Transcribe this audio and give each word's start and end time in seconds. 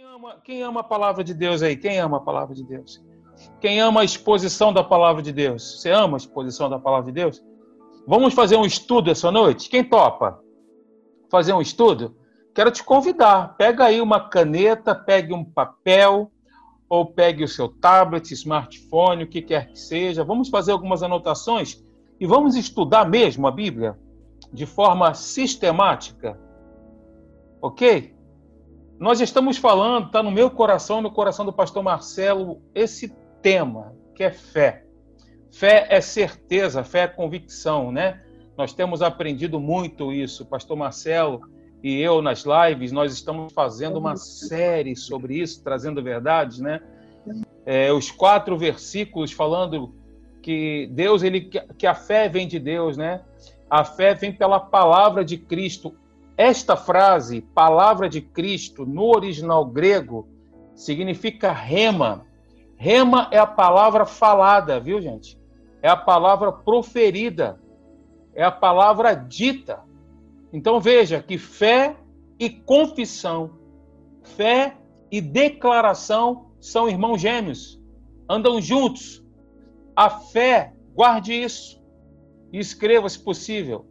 Quem 0.00 0.08
ama, 0.08 0.40
quem 0.42 0.62
ama 0.62 0.80
a 0.80 0.82
palavra 0.82 1.22
de 1.22 1.34
Deus 1.34 1.62
aí? 1.62 1.76
Quem 1.76 1.98
ama 1.98 2.16
a 2.16 2.20
palavra 2.20 2.54
de 2.54 2.64
Deus? 2.64 3.04
Quem 3.60 3.82
ama 3.82 4.00
a 4.00 4.04
exposição 4.04 4.72
da 4.72 4.82
palavra 4.82 5.20
de 5.20 5.30
Deus? 5.30 5.78
Você 5.78 5.90
ama 5.90 6.16
a 6.16 6.22
exposição 6.22 6.70
da 6.70 6.78
palavra 6.78 7.12
de 7.12 7.12
Deus? 7.12 7.44
Vamos 8.06 8.32
fazer 8.32 8.56
um 8.56 8.64
estudo 8.64 9.10
essa 9.10 9.30
noite? 9.30 9.68
Quem 9.68 9.84
topa? 9.84 10.40
Fazer 11.30 11.52
um 11.52 11.60
estudo? 11.60 12.16
Quero 12.54 12.70
te 12.70 12.82
convidar. 12.82 13.58
Pega 13.58 13.84
aí 13.84 14.00
uma 14.00 14.26
caneta, 14.26 14.94
pegue 14.94 15.34
um 15.34 15.44
papel, 15.44 16.32
ou 16.88 17.04
pegue 17.04 17.44
o 17.44 17.48
seu 17.48 17.68
tablet, 17.68 18.32
smartphone, 18.32 19.24
o 19.24 19.28
que 19.28 19.42
quer 19.42 19.68
que 19.68 19.78
seja. 19.78 20.24
Vamos 20.24 20.48
fazer 20.48 20.72
algumas 20.72 21.02
anotações 21.02 21.78
e 22.18 22.24
vamos 22.24 22.56
estudar 22.56 23.06
mesmo 23.06 23.46
a 23.46 23.50
Bíblia 23.50 23.98
de 24.50 24.64
forma 24.64 25.12
sistemática. 25.12 26.40
Ok? 27.60 28.18
Nós 29.00 29.18
estamos 29.18 29.56
falando, 29.56 30.08
está 30.08 30.22
no 30.22 30.30
meu 30.30 30.50
coração, 30.50 31.00
no 31.00 31.10
coração 31.10 31.46
do 31.46 31.54
pastor 31.54 31.82
Marcelo, 31.82 32.60
esse 32.74 33.08
tema, 33.40 33.94
que 34.14 34.22
é 34.22 34.30
fé. 34.30 34.84
Fé 35.50 35.86
é 35.88 36.02
certeza, 36.02 36.84
fé 36.84 37.04
é 37.04 37.08
convicção, 37.08 37.90
né? 37.90 38.22
Nós 38.58 38.74
temos 38.74 39.00
aprendido 39.00 39.58
muito 39.58 40.12
isso. 40.12 40.44
Pastor 40.44 40.76
Marcelo 40.76 41.40
e 41.82 41.98
eu, 41.98 42.20
nas 42.20 42.44
lives, 42.44 42.92
nós 42.92 43.10
estamos 43.14 43.50
fazendo 43.54 43.98
uma 43.98 44.16
série 44.16 44.94
sobre 44.94 45.40
isso, 45.40 45.64
trazendo 45.64 46.02
verdades, 46.02 46.58
né? 46.58 46.82
É, 47.64 47.90
os 47.90 48.10
quatro 48.10 48.58
versículos 48.58 49.32
falando 49.32 49.94
que 50.42 50.90
Deus, 50.92 51.22
ele, 51.22 51.40
que 51.78 51.86
a 51.86 51.94
fé 51.94 52.28
vem 52.28 52.46
de 52.46 52.58
Deus, 52.58 52.98
né? 52.98 53.22
A 53.70 53.82
fé 53.82 54.14
vem 54.14 54.30
pela 54.30 54.60
palavra 54.60 55.24
de 55.24 55.38
Cristo. 55.38 55.96
Esta 56.40 56.74
frase, 56.74 57.42
palavra 57.42 58.08
de 58.08 58.22
Cristo, 58.22 58.86
no 58.86 59.14
original 59.14 59.62
grego, 59.62 60.26
significa 60.74 61.52
rema. 61.52 62.24
Rema 62.78 63.28
é 63.30 63.36
a 63.36 63.46
palavra 63.46 64.06
falada, 64.06 64.80
viu, 64.80 65.02
gente? 65.02 65.38
É 65.82 65.88
a 65.90 65.96
palavra 65.98 66.50
proferida, 66.50 67.60
é 68.34 68.42
a 68.42 68.50
palavra 68.50 69.12
dita. 69.12 69.84
Então 70.50 70.80
veja 70.80 71.22
que 71.22 71.36
fé 71.36 71.94
e 72.38 72.48
confissão, 72.48 73.50
fé 74.22 74.78
e 75.10 75.20
declaração 75.20 76.46
são 76.58 76.88
irmãos 76.88 77.20
gêmeos, 77.20 77.78
andam 78.26 78.62
juntos. 78.62 79.22
A 79.94 80.08
fé, 80.08 80.72
guarde 80.94 81.34
isso 81.34 81.78
e 82.50 82.58
escreva 82.58 83.10
se 83.10 83.18
possível 83.18 83.89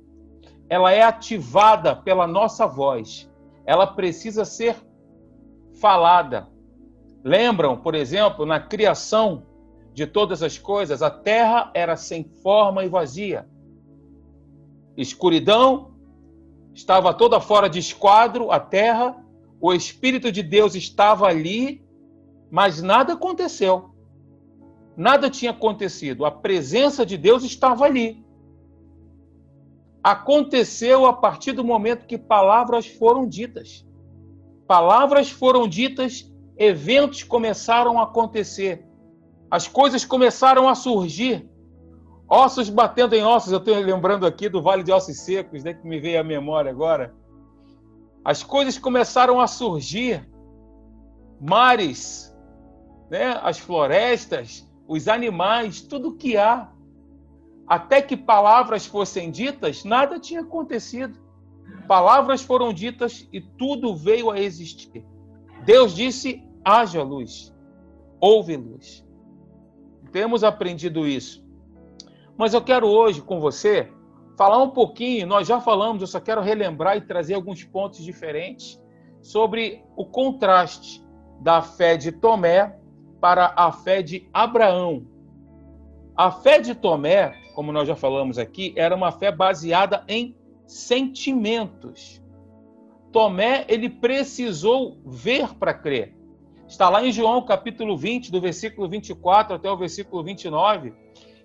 ela 0.69 0.91
é 0.91 1.01
ativada 1.01 1.95
pela 1.95 2.27
nossa 2.27 2.67
voz. 2.67 3.29
Ela 3.65 3.87
precisa 3.87 4.45
ser 4.45 4.75
falada. 5.81 6.47
Lembram, 7.23 7.75
por 7.75 7.95
exemplo, 7.95 8.45
na 8.45 8.59
criação 8.59 9.43
de 9.93 10.05
todas 10.05 10.43
as 10.43 10.57
coisas, 10.57 11.01
a 11.01 11.09
terra 11.09 11.71
era 11.73 11.97
sem 11.97 12.23
forma 12.23 12.85
e 12.85 12.87
vazia. 12.87 13.49
Escuridão, 14.95 15.91
estava 16.73 17.13
toda 17.13 17.39
fora 17.39 17.67
de 17.67 17.79
esquadro, 17.79 18.51
a 18.51 18.59
terra, 18.59 19.15
o 19.59 19.73
Espírito 19.73 20.31
de 20.31 20.43
Deus 20.43 20.75
estava 20.75 21.27
ali, 21.27 21.83
mas 22.49 22.81
nada 22.81 23.13
aconteceu. 23.13 23.89
Nada 24.95 25.29
tinha 25.29 25.51
acontecido. 25.51 26.25
A 26.25 26.31
presença 26.31 27.05
de 27.05 27.17
Deus 27.17 27.43
estava 27.43 27.85
ali 27.85 28.23
aconteceu 30.03 31.05
a 31.05 31.13
partir 31.13 31.51
do 31.51 31.63
momento 31.63 32.05
que 32.05 32.17
palavras 32.17 32.87
foram 32.87 33.27
ditas. 33.27 33.85
Palavras 34.67 35.29
foram 35.29 35.67
ditas, 35.67 36.31
eventos 36.57 37.23
começaram 37.23 37.99
a 37.99 38.03
acontecer, 38.03 38.85
as 39.49 39.67
coisas 39.67 40.05
começaram 40.05 40.69
a 40.69 40.75
surgir, 40.75 41.49
ossos 42.29 42.69
batendo 42.69 43.15
em 43.15 43.23
ossos. 43.23 43.51
Eu 43.51 43.57
estou 43.57 43.75
lembrando 43.75 44.27
aqui 44.27 44.47
do 44.47 44.61
Vale 44.61 44.83
de 44.83 44.91
Ossos 44.91 45.19
Secos, 45.21 45.63
né, 45.63 45.73
que 45.73 45.87
me 45.87 45.99
veio 45.99 46.19
à 46.19 46.23
memória 46.23 46.69
agora. 46.69 47.15
As 48.23 48.43
coisas 48.43 48.77
começaram 48.77 49.39
a 49.39 49.47
surgir, 49.47 50.29
mares, 51.41 52.35
né, 53.09 53.39
as 53.41 53.57
florestas, 53.57 54.67
os 54.87 55.07
animais, 55.07 55.81
tudo 55.81 56.15
que 56.15 56.37
há 56.37 56.69
até 57.69 58.01
que 58.01 58.17
palavras 58.17 58.87
fossem 58.87 59.29
ditas, 59.29 59.83
nada 59.83 60.19
tinha 60.19 60.41
acontecido. 60.41 61.19
Palavras 61.87 62.41
foram 62.41 62.73
ditas 62.73 63.29
e 63.31 63.39
tudo 63.39 63.95
veio 63.95 64.31
a 64.31 64.39
existir. 64.39 65.05
Deus 65.63 65.95
disse: 65.95 66.43
haja 66.65 67.03
luz, 67.03 67.55
houve 68.19 68.57
luz. 68.57 69.05
Temos 70.11 70.43
aprendido 70.43 71.07
isso. 71.07 71.47
Mas 72.35 72.55
eu 72.55 72.61
quero 72.61 72.87
hoje 72.87 73.21
com 73.21 73.39
você 73.39 73.91
falar 74.35 74.63
um 74.63 74.71
pouquinho, 74.71 75.27
nós 75.27 75.47
já 75.47 75.61
falamos, 75.61 76.01
eu 76.01 76.07
só 76.07 76.19
quero 76.19 76.41
relembrar 76.41 76.97
e 76.97 77.01
trazer 77.01 77.35
alguns 77.35 77.63
pontos 77.63 78.03
diferentes 78.03 78.81
sobre 79.21 79.83
o 79.95 80.05
contraste 80.05 81.05
da 81.41 81.61
fé 81.61 81.97
de 81.97 82.11
Tomé 82.11 82.79
para 83.19 83.53
a 83.55 83.71
fé 83.71 84.01
de 84.01 84.27
Abraão. 84.33 85.05
A 86.15 86.31
fé 86.31 86.59
de 86.59 86.73
Tomé 86.73 87.38
como 87.59 87.73
nós 87.73 87.89
já 87.89 87.93
falamos 87.93 88.37
aqui, 88.37 88.73
era 88.77 88.95
uma 88.95 89.11
fé 89.11 89.33
baseada 89.33 90.05
em 90.07 90.33
sentimentos. 90.65 92.23
Tomé, 93.11 93.65
ele 93.67 93.89
precisou 93.89 94.97
ver 95.05 95.53
para 95.55 95.73
crer. 95.73 96.15
Está 96.65 96.87
lá 96.87 97.03
em 97.03 97.11
João 97.11 97.41
capítulo 97.41 97.97
20, 97.97 98.31
do 98.31 98.39
versículo 98.39 98.87
24 98.87 99.55
até 99.55 99.69
o 99.69 99.75
versículo 99.75 100.23
29, 100.23 100.93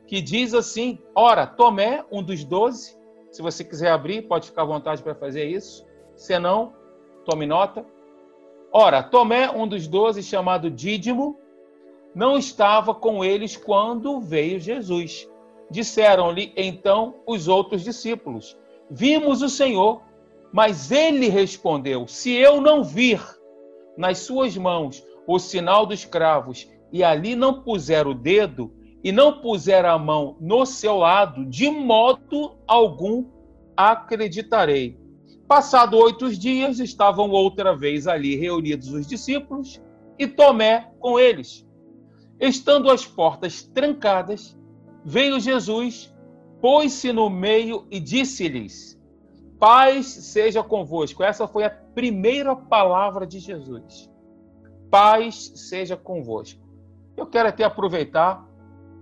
que 0.06 0.20
diz 0.20 0.54
assim: 0.54 1.00
Ora, 1.16 1.48
Tomé, 1.48 2.04
um 2.12 2.22
dos 2.22 2.44
doze, 2.44 2.96
se 3.32 3.42
você 3.42 3.64
quiser 3.64 3.91
abrir, 3.91 4.22
pode 4.28 4.46
ficar 4.46 4.62
à 4.62 4.66
vontade 4.66 5.02
para 5.02 5.16
fazer 5.16 5.46
isso. 5.46 5.84
Se 6.14 6.38
não, 6.38 6.75
tome 7.25 7.44
nota. 7.44 7.84
Ora, 8.72 9.02
Tomé, 9.02 9.50
um 9.50 9.66
dos 9.66 9.88
doze, 9.88 10.22
chamado 10.22 10.70
Dídimo, 10.70 11.36
não 12.14 12.38
estava 12.38 12.94
com 12.94 13.25
eles 13.25 13.56
quando 13.56 14.20
veio 14.20 14.60
Jesus. 14.60 15.28
Disseram-lhe 15.70 16.52
então 16.56 17.14
os 17.26 17.48
outros 17.48 17.82
discípulos: 17.82 18.56
Vimos 18.91 19.42
o 19.42 19.48
Senhor. 19.48 20.02
Mas 20.52 20.92
ele 20.92 21.28
respondeu: 21.28 22.06
Se 22.06 22.32
eu 22.32 22.60
não 22.60 22.84
vir 22.84 23.20
nas 23.97 24.19
suas 24.19 24.56
mãos 24.56 25.04
o 25.26 25.38
sinal 25.38 25.84
dos 25.84 26.04
cravos, 26.04 26.69
e 26.92 27.02
ali 27.02 27.34
não 27.34 27.62
puser 27.62 28.06
o 28.06 28.14
dedo, 28.14 28.72
e 29.02 29.10
não 29.10 29.41
puser 29.41 29.84
a 29.84 29.98
mão 29.98 30.36
no 30.41 30.64
seu 30.64 30.97
lado, 30.97 31.44
de 31.44 31.69
modo 31.69 32.56
algum 32.66 33.26
acreditarei. 33.76 34.96
Passado 35.46 35.98
oito 35.98 36.31
dias, 36.34 36.78
estavam 36.78 37.31
outra 37.31 37.76
vez 37.76 38.06
ali 38.06 38.34
reunidos 38.34 38.92
os 38.92 39.06
discípulos 39.06 39.82
e 40.19 40.26
Tomé 40.26 40.91
com 40.98 41.19
eles. 41.19 41.66
Estando 42.41 42.91
as 42.91 43.04
portas 43.04 43.62
trancadas, 43.62 44.56
veio 45.04 45.38
Jesus, 45.38 46.15
pôs-se 46.60 47.12
no 47.12 47.28
meio 47.28 47.87
e 47.91 48.00
disse-lhes: 48.00 49.00
Paz 49.59 50.06
seja 50.06 50.62
convosco. 50.62 51.22
Essa 51.22 51.47
foi 51.47 51.65
a 51.65 51.70
primeira 51.70 52.56
palavra 52.56 53.26
de 53.26 53.38
Jesus. 53.38 54.10
Paz 54.91 55.53
seja 55.56 55.97
convosco. 55.97 56.60
Eu 57.16 57.26
quero 57.26 57.48
até 57.48 57.64
aproveitar, 57.64 58.47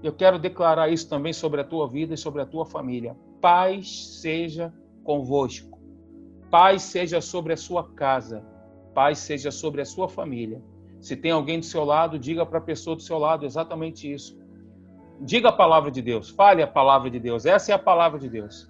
eu 0.03 0.13
quero 0.13 0.39
declarar 0.39 0.89
isso 0.89 1.09
também 1.09 1.33
sobre 1.33 1.61
a 1.61 1.65
tua 1.65 1.89
vida 1.89 2.15
e 2.15 2.19
sobre 2.19 2.43
a 2.43 2.47
tua 2.47 2.67
família. 2.67 3.17
Paz 3.41 4.21
seja 4.21 4.73
convosco. 5.05 5.81
Paz 6.51 6.83
seja 6.83 7.21
sobre 7.21 7.53
a 7.53 7.57
sua 7.57 7.93
casa. 7.93 8.45
Paz 8.95 9.19
seja 9.19 9.51
sobre 9.51 9.81
a 9.81 9.85
sua 9.85 10.09
família. 10.09 10.63
Se 11.01 11.17
tem 11.17 11.31
alguém 11.33 11.59
do 11.59 11.65
seu 11.65 11.85
lado, 11.85 12.19
diga 12.19 12.45
para 12.45 12.59
a 12.59 12.63
pessoa 12.63 12.95
do 12.95 13.03
seu 13.03 13.19
lado 13.19 13.45
exatamente 13.47 14.13
isso. 14.13 14.39
Diga 15.25 15.51
a 15.51 15.53
palavra 15.53 15.89
de 15.89 16.03
Deus, 16.03 16.31
fale 16.31 16.63
a 16.63 16.67
palavra 16.67 17.09
de 17.09 17.21
Deus. 17.21 17.47
Essa 17.47 17.71
é 17.71 17.75
a 17.77 17.79
palavra 17.79 18.19
de 18.19 18.29
Deus. 18.29 18.69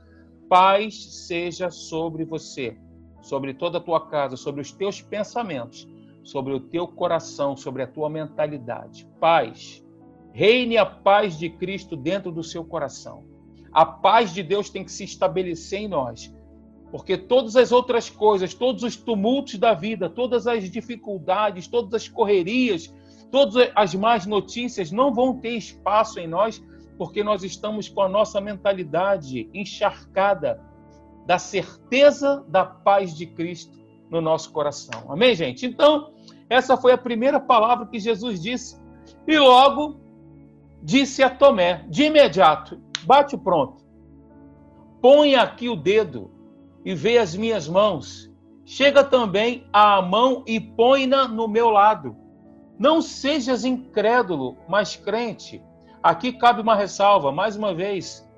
Paz 0.51 1.27
seja 1.27 1.71
sobre 1.71 2.27
você, 2.27 2.77
sobre 3.23 3.55
toda 3.55 3.79
a 3.79 3.81
tua 3.81 4.07
casa, 4.07 4.37
sobre 4.37 4.61
os 4.61 4.71
teus 4.71 5.01
pensamentos, 5.01 5.89
sobre 6.23 6.53
o 6.53 6.61
teu 6.61 6.87
coração, 6.87 7.57
sobre 7.57 7.83
a 7.83 7.87
tua 7.87 8.11
mentalidade. 8.11 9.09
Paz. 9.19 9.83
Reine 10.35 10.77
a 10.77 10.85
paz 10.85 11.39
de 11.39 11.49
Cristo 11.49 11.97
dentro 11.97 12.31
do 12.31 12.45
seu 12.45 12.63
coração. 12.63 13.25
A 13.73 13.87
paz 13.87 14.35
de 14.35 14.43
Deus 14.43 14.69
tem 14.69 14.85
que 14.85 14.93
se 14.93 15.05
estabelecer 15.05 15.81
em 15.81 15.89
nós. 15.89 16.35
Porque 16.91 17.17
todas 17.17 17.57
as 17.57 17.73
outras 17.73 18.11
coisas, 18.11 18.53
todos 18.53 18.83
os 18.83 18.95
tumultos 18.95 19.59
da 19.59 19.73
vida, 19.73 20.11
todas 20.11 20.47
as 20.47 20.71
dificuldades, 20.71 21.67
todas 21.67 21.95
as 21.95 22.09
correrias, 22.09 22.93
Todas 23.32 23.70
as 23.75 23.94
más 23.94 24.26
notícias 24.26 24.93
não 24.93 25.12
vão 25.12 25.40
ter 25.40 25.56
espaço 25.56 26.20
em 26.20 26.29
nós, 26.29 26.62
porque 26.99 27.25
nós 27.25 27.43
estamos 27.43 27.88
com 27.88 28.02
a 28.02 28.08
nossa 28.08 28.40
mentalidade 28.40 29.50
encharcada 29.52 30.61
da 31.26 31.38
certeza 31.38 32.44
da 32.46 32.64
paz 32.64 33.17
de 33.17 33.26
Cristo 33.26 33.76
no 34.11 34.20
nosso 34.20 34.52
coração. 34.52 35.11
Amém, 35.11 35.34
gente? 35.34 35.64
Então, 35.67 36.12
Essa 36.52 36.76
foi 36.76 36.93
a 36.93 36.99
primeira 36.99 37.40
palavra 37.40 37.87
que 37.87 37.99
Jesus 37.99 38.43
disse. 38.43 38.79
E 39.26 39.38
logo 39.38 39.99
disse 40.82 41.23
a 41.23 41.31
Tomé, 41.31 41.87
de 41.88 42.02
imediato: 42.05 42.79
bate 43.05 43.38
pronto. 43.38 43.82
Põe 45.00 45.34
aqui 45.34 45.70
o 45.70 45.75
dedo 45.75 46.31
e 46.84 46.94
vê 46.94 47.17
as 47.17 47.34
minhas 47.34 47.67
mãos. 47.67 48.31
Chega 48.67 49.02
também 49.02 49.67
a 49.73 50.02
mão 50.02 50.44
e 50.46 50.61
põe-na 50.61 51.26
no 51.26 51.49
meu 51.49 51.70
lado. 51.70 52.14
Não 52.82 53.00
sejas 53.00 53.64
incrédulo, 53.64 54.56
mas 54.69 54.96
crente. 54.96 55.62
Aqui 56.02 56.32
cabe 56.32 56.61
uma 56.61 56.75
ressalva, 56.75 57.31
mais 57.31 57.55
uma 57.55 57.73
vez. 57.73 58.29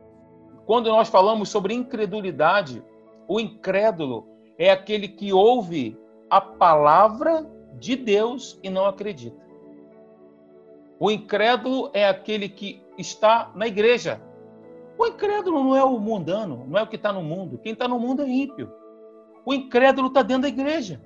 Quando 0.66 0.90
nós 0.90 1.08
falamos 1.08 1.48
sobre 1.48 1.72
incredulidade, 1.72 2.84
o 3.26 3.40
incrédulo 3.40 4.28
é 4.58 4.70
aquele 4.70 5.08
que 5.08 5.32
ouve 5.32 5.98
a 6.28 6.42
palavra 6.42 7.50
de 7.78 7.96
Deus 7.96 8.60
e 8.62 8.68
não 8.68 8.84
acredita. 8.84 9.42
O 11.00 11.10
incrédulo 11.10 11.88
é 11.94 12.06
aquele 12.06 12.50
que 12.50 12.82
está 12.98 13.50
na 13.54 13.66
igreja. 13.66 14.20
O 14.98 15.06
incrédulo 15.06 15.64
não 15.64 15.74
é 15.74 15.82
o 15.82 15.98
mundano, 15.98 16.66
não 16.68 16.78
é 16.78 16.82
o 16.82 16.86
que 16.86 16.96
está 16.96 17.10
no 17.10 17.22
mundo. 17.22 17.56
Quem 17.56 17.72
está 17.72 17.88
no 17.88 17.98
mundo 17.98 18.20
é 18.20 18.28
ímpio. 18.28 18.70
O 19.42 19.54
incrédulo 19.54 20.08
está 20.08 20.20
dentro 20.20 20.42
da 20.42 20.48
igreja. 20.48 21.00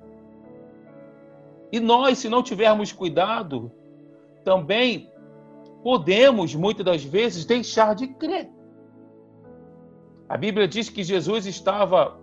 E 1.71 1.79
nós, 1.79 2.17
se 2.17 2.29
não 2.29 2.41
tivermos 2.41 2.91
cuidado, 2.91 3.71
também 4.43 5.11
podemos, 5.83 6.55
muitas 6.55 6.85
das 6.85 7.03
vezes, 7.03 7.45
deixar 7.45 7.95
de 7.95 8.07
crer. 8.07 8.49
A 10.27 10.37
Bíblia 10.37 10.67
diz 10.67 10.89
que 10.89 11.03
Jesus 11.03 11.45
estava 11.45 12.19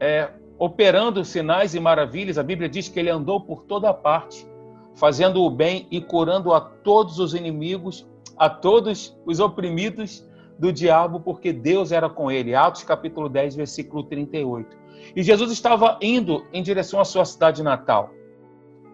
é, 0.00 0.30
operando 0.58 1.24
sinais 1.24 1.74
e 1.74 1.80
maravilhas. 1.80 2.38
A 2.38 2.42
Bíblia 2.42 2.68
diz 2.68 2.88
que 2.88 2.98
ele 2.98 3.10
andou 3.10 3.40
por 3.40 3.64
toda 3.64 3.92
parte, 3.92 4.46
fazendo 4.94 5.42
o 5.42 5.50
bem 5.50 5.86
e 5.90 6.00
curando 6.00 6.52
a 6.54 6.60
todos 6.60 7.18
os 7.18 7.34
inimigos, 7.34 8.06
a 8.36 8.48
todos 8.48 9.16
os 9.26 9.40
oprimidos 9.40 10.25
do 10.58 10.72
diabo, 10.72 11.20
porque 11.20 11.52
Deus 11.52 11.92
era 11.92 12.08
com 12.08 12.30
ele. 12.30 12.54
Atos 12.54 12.84
capítulo 12.84 13.28
10, 13.28 13.56
versículo 13.56 14.02
38. 14.04 14.76
E 15.14 15.22
Jesus 15.22 15.52
estava 15.52 15.98
indo 16.00 16.46
em 16.52 16.62
direção 16.62 17.00
à 17.00 17.04
sua 17.04 17.24
cidade 17.24 17.62
natal, 17.62 18.10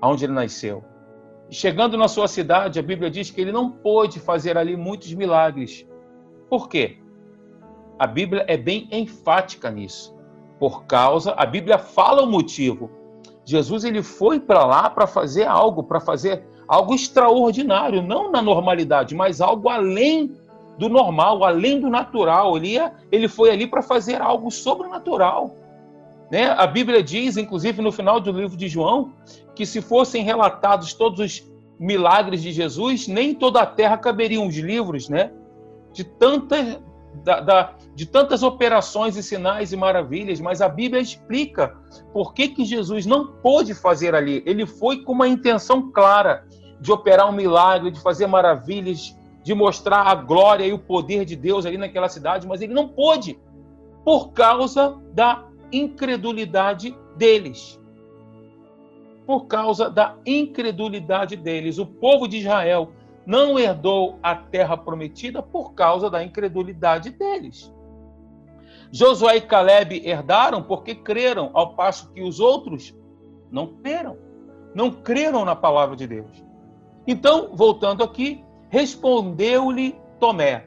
onde 0.03 0.25
ele 0.25 0.32
nasceu. 0.32 0.85
Chegando 1.50 1.97
na 1.97 2.09
sua 2.09 2.26
cidade, 2.29 2.79
a 2.79 2.82
Bíblia 2.82 3.11
diz 3.11 3.31
que 3.31 3.41
ele 3.41 3.53
não 3.53 3.70
pôde 3.70 4.19
fazer 4.19 4.56
ali 4.56 4.76
muitos 4.76 5.12
milagres. 5.14 5.87
Por 6.49 6.69
quê? 6.69 6.99
A 7.99 8.06
Bíblia 8.06 8.44
é 8.49 8.56
bem 8.56 8.88
enfática 8.91 9.70
nisso. 9.70 10.17
Por 10.58 10.85
causa, 10.87 11.35
a 11.37 11.44
Bíblia 11.44 11.79
fala 11.79 12.23
o 12.23 12.31
motivo. 12.31 12.91
Jesus 13.44 13.85
ele 13.85 14.03
foi 14.03 14.41
para 14.41 14.65
lá 14.65 14.88
para 14.88 15.06
fazer 15.06 15.44
algo, 15.44 15.82
para 15.82 16.00
fazer 16.00 16.44
algo 16.67 16.94
extraordinário, 16.94 18.03
não 18.03 18.31
na 18.31 18.41
normalidade, 18.41 19.15
mas 19.15 19.41
algo 19.41 19.69
além 19.69 20.35
do 20.78 20.88
normal, 20.88 21.44
além 21.44 21.80
do 21.80 21.88
natural. 21.88 22.56
Ele, 22.56 22.72
ia, 22.72 22.92
ele 23.10 23.28
foi 23.28 23.50
ali 23.50 23.66
para 23.66 23.82
fazer 23.82 24.20
algo 24.20 24.50
sobrenatural. 24.50 25.54
Né? 26.30 26.46
A 26.46 26.66
Bíblia 26.66 27.02
diz, 27.02 27.36
inclusive 27.36 27.82
no 27.82 27.92
final 27.92 28.19
do 28.19 28.32
livro 28.32 28.56
de 28.56 28.69
João, 28.69 29.12
que 29.54 29.66
se 29.66 29.82
fossem 29.82 30.24
relatados 30.24 30.94
todos 30.94 31.20
os 31.20 31.52
milagres 31.78 32.42
de 32.42 32.52
Jesus, 32.52 33.06
nem 33.08 33.34
toda 33.34 33.60
a 33.60 33.66
terra 33.66 33.98
caberiam 33.98 34.46
os 34.46 34.56
livros, 34.56 35.08
né? 35.08 35.32
De 35.92 36.04
tantas, 36.04 36.80
da, 37.24 37.40
da, 37.40 37.74
de 37.94 38.06
tantas 38.06 38.42
operações 38.42 39.16
e 39.16 39.22
sinais 39.22 39.72
e 39.72 39.76
maravilhas, 39.76 40.40
mas 40.40 40.62
a 40.62 40.69
Bíblia 40.69 41.02
explica 41.02 41.76
por 42.12 42.32
que, 42.32 42.48
que 42.48 42.64
Jesus 42.64 43.04
não 43.04 43.26
pôde 43.26 43.74
fazer 43.74 44.14
ali. 44.14 44.42
Ele 44.46 44.64
foi 44.64 45.02
com 45.02 45.12
uma 45.12 45.28
intenção 45.28 45.90
clara 45.90 46.46
de 46.80 46.90
operar 46.90 47.28
um 47.28 47.32
milagre, 47.32 47.90
de 47.90 48.00
fazer 48.00 48.26
maravilhas, 48.26 49.14
de 49.43 49.55
mostrar 49.55 50.06
a 50.06 50.15
glória 50.15 50.65
e 50.65 50.73
o 50.73 50.79
poder 50.79 51.25
de 51.25 51.35
Deus 51.35 51.67
ali 51.67 51.77
naquela 51.77 52.09
cidade, 52.09 52.47
mas 52.47 52.61
ele 52.62 52.73
não 52.73 52.89
pôde 52.89 53.39
por 54.05 54.33
causa 54.33 55.00
da 55.12 55.44
incredulidade 55.73 56.97
deles. 57.17 57.81
Por 59.27 59.47
causa 59.47 59.89
da 59.89 60.17
incredulidade 60.27 61.37
deles. 61.37 61.79
O 61.79 61.87
povo 61.87 62.27
de 62.27 62.39
Israel 62.39 62.93
não 63.25 63.59
herdou 63.59 64.19
a 64.23 64.35
terra 64.35 64.77
prometida 64.77 65.43
por 65.43 65.75
causa 65.75 66.11
da 66.11 66.23
incredulidade 66.23 67.11
deles. 67.11 67.73
Josué 68.91 69.37
e 69.37 69.41
Caleb 69.41 70.03
herdaram 70.05 70.62
porque 70.62 70.94
creram, 70.94 71.50
ao 71.55 71.75
passo 71.75 72.12
que 72.12 72.23
os 72.23 72.41
outros 72.41 72.94
não 73.50 73.69
creram. 73.83 74.19
Não 74.75 74.91
creram 74.91 75.44
na 75.44 75.56
palavra 75.56 75.97
de 75.97 76.06
Deus. 76.06 76.44
Então, 77.06 77.50
voltando 77.55 78.05
aqui, 78.05 78.44
respondeu-lhe 78.72 79.94
Tomé: 80.19 80.66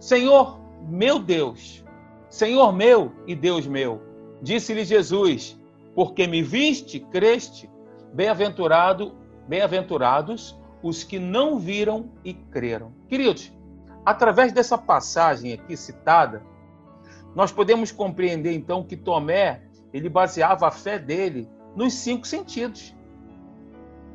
Senhor 0.00 0.60
meu 0.88 1.20
Deus, 1.20 1.84
Senhor 2.28 2.72
meu 2.72 3.12
e 3.28 3.34
Deus 3.34 3.64
meu. 3.64 4.02
Disse-lhe 4.42 4.84
Jesus: 4.84 5.56
Porque 5.94 6.26
me 6.26 6.42
viste, 6.42 6.98
creste, 6.98 7.70
bem-aventurado, 8.12 9.14
bem-aventurados 9.46 10.58
os 10.82 11.04
que 11.04 11.18
não 11.18 11.58
viram 11.58 12.10
e 12.24 12.34
creram. 12.34 12.92
Queridos, 13.08 13.50
através 14.04 14.52
dessa 14.52 14.76
passagem 14.76 15.52
aqui 15.52 15.76
citada, 15.76 16.42
nós 17.34 17.52
podemos 17.52 17.90
compreender 17.92 18.52
então 18.52 18.82
que 18.82 18.96
Tomé, 18.96 19.62
ele 19.92 20.08
baseava 20.08 20.66
a 20.66 20.70
fé 20.72 20.98
dele 20.98 21.48
nos 21.76 21.94
cinco 21.94 22.26
sentidos. 22.26 22.94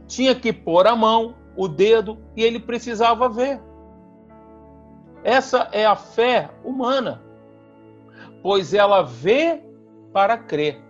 Tinha 0.07 0.35
que 0.35 0.51
pôr 0.51 0.85
a 0.87 0.95
mão, 0.95 1.35
o 1.59 1.67
dedo 1.67 2.17
e 2.37 2.41
ele 2.41 2.57
precisava 2.57 3.27
ver. 3.27 3.59
Essa 5.25 5.67
é 5.73 5.85
a 5.85 5.93
fé 5.93 6.49
humana, 6.63 7.21
pois 8.41 8.73
ela 8.73 9.01
vê 9.01 9.61
para 10.13 10.37
crer. 10.37 10.81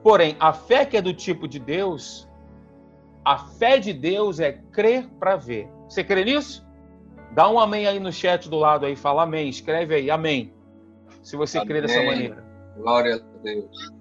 Porém, 0.00 0.36
a 0.38 0.52
fé 0.52 0.86
que 0.86 0.96
é 0.96 1.02
do 1.02 1.12
tipo 1.12 1.48
de 1.48 1.58
Deus, 1.58 2.28
a 3.24 3.36
fé 3.36 3.78
de 3.78 3.92
Deus 3.92 4.38
é 4.38 4.52
crer 4.70 5.08
para 5.18 5.34
ver. 5.34 5.68
Você 5.88 6.04
crê 6.04 6.24
nisso? 6.24 6.64
Dá 7.32 7.50
um 7.50 7.58
amém 7.58 7.88
aí 7.88 7.98
no 7.98 8.12
chat 8.12 8.48
do 8.48 8.58
lado 8.58 8.86
aí, 8.86 8.94
fala 8.94 9.24
amém, 9.24 9.48
escreve 9.48 9.96
aí, 9.96 10.08
amém. 10.08 10.54
Se 11.20 11.34
você 11.34 11.58
amém. 11.58 11.68
crê 11.68 11.80
dessa 11.80 12.00
maneira. 12.00 12.44
Glória 12.76 13.16
a 13.16 13.42
Deus. 13.42 13.92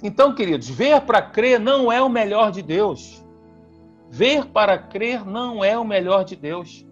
Então, 0.00 0.32
queridos, 0.32 0.68
ver 0.70 1.00
para 1.00 1.20
crer 1.20 1.58
não 1.58 1.90
é 1.90 2.00
o 2.00 2.08
melhor 2.08 2.52
de 2.52 2.62
Deus. 2.62 3.21
Ver 4.12 4.44
para 4.44 4.76
crer 4.76 5.24
não 5.24 5.64
é 5.64 5.78
o 5.78 5.86
melhor 5.86 6.22
de 6.22 6.36
Deus. 6.36 6.86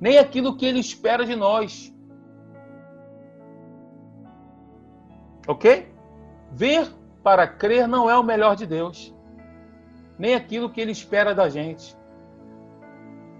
Nem 0.00 0.18
aquilo 0.18 0.56
que 0.56 0.64
ele 0.64 0.78
espera 0.78 1.26
de 1.26 1.34
nós. 1.34 1.92
Ok? 5.48 5.92
Ver 6.52 6.88
para 7.24 7.48
crer 7.48 7.88
não 7.88 8.08
é 8.08 8.16
o 8.16 8.22
melhor 8.22 8.54
de 8.54 8.66
Deus, 8.66 9.12
nem 10.16 10.34
aquilo 10.36 10.70
que 10.70 10.80
ele 10.80 10.92
espera 10.92 11.34
da 11.34 11.48
gente. 11.48 11.96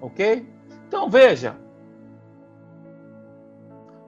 Ok? 0.01 0.53
Então 0.89 1.09
veja. 1.09 1.57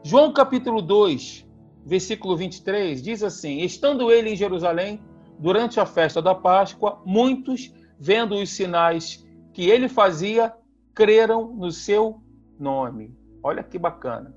João 0.03 0.33
capítulo 0.33 0.83
2, 0.83 1.49
versículo 1.87 2.37
23, 2.37 3.01
diz 3.01 3.23
assim: 3.23 3.61
Estando 3.61 4.11
ele 4.11 4.31
em 4.31 4.37
Jerusalém, 4.37 5.01
durante 5.39 5.79
a 5.79 5.87
festa 5.87 6.21
da 6.21 6.35
Páscoa, 6.35 7.01
muitos, 7.07 7.73
vendo 8.03 8.35
os 8.35 8.51
sinais 8.51 9.25
que 9.53 9.71
ele 9.71 9.89
fazia, 9.89 10.53
creram 10.93 11.55
no 11.55 11.71
seu 11.71 12.21
nome. 12.59 13.17
Olha 13.41 13.63
que 13.63 13.79
bacana. 13.79 14.35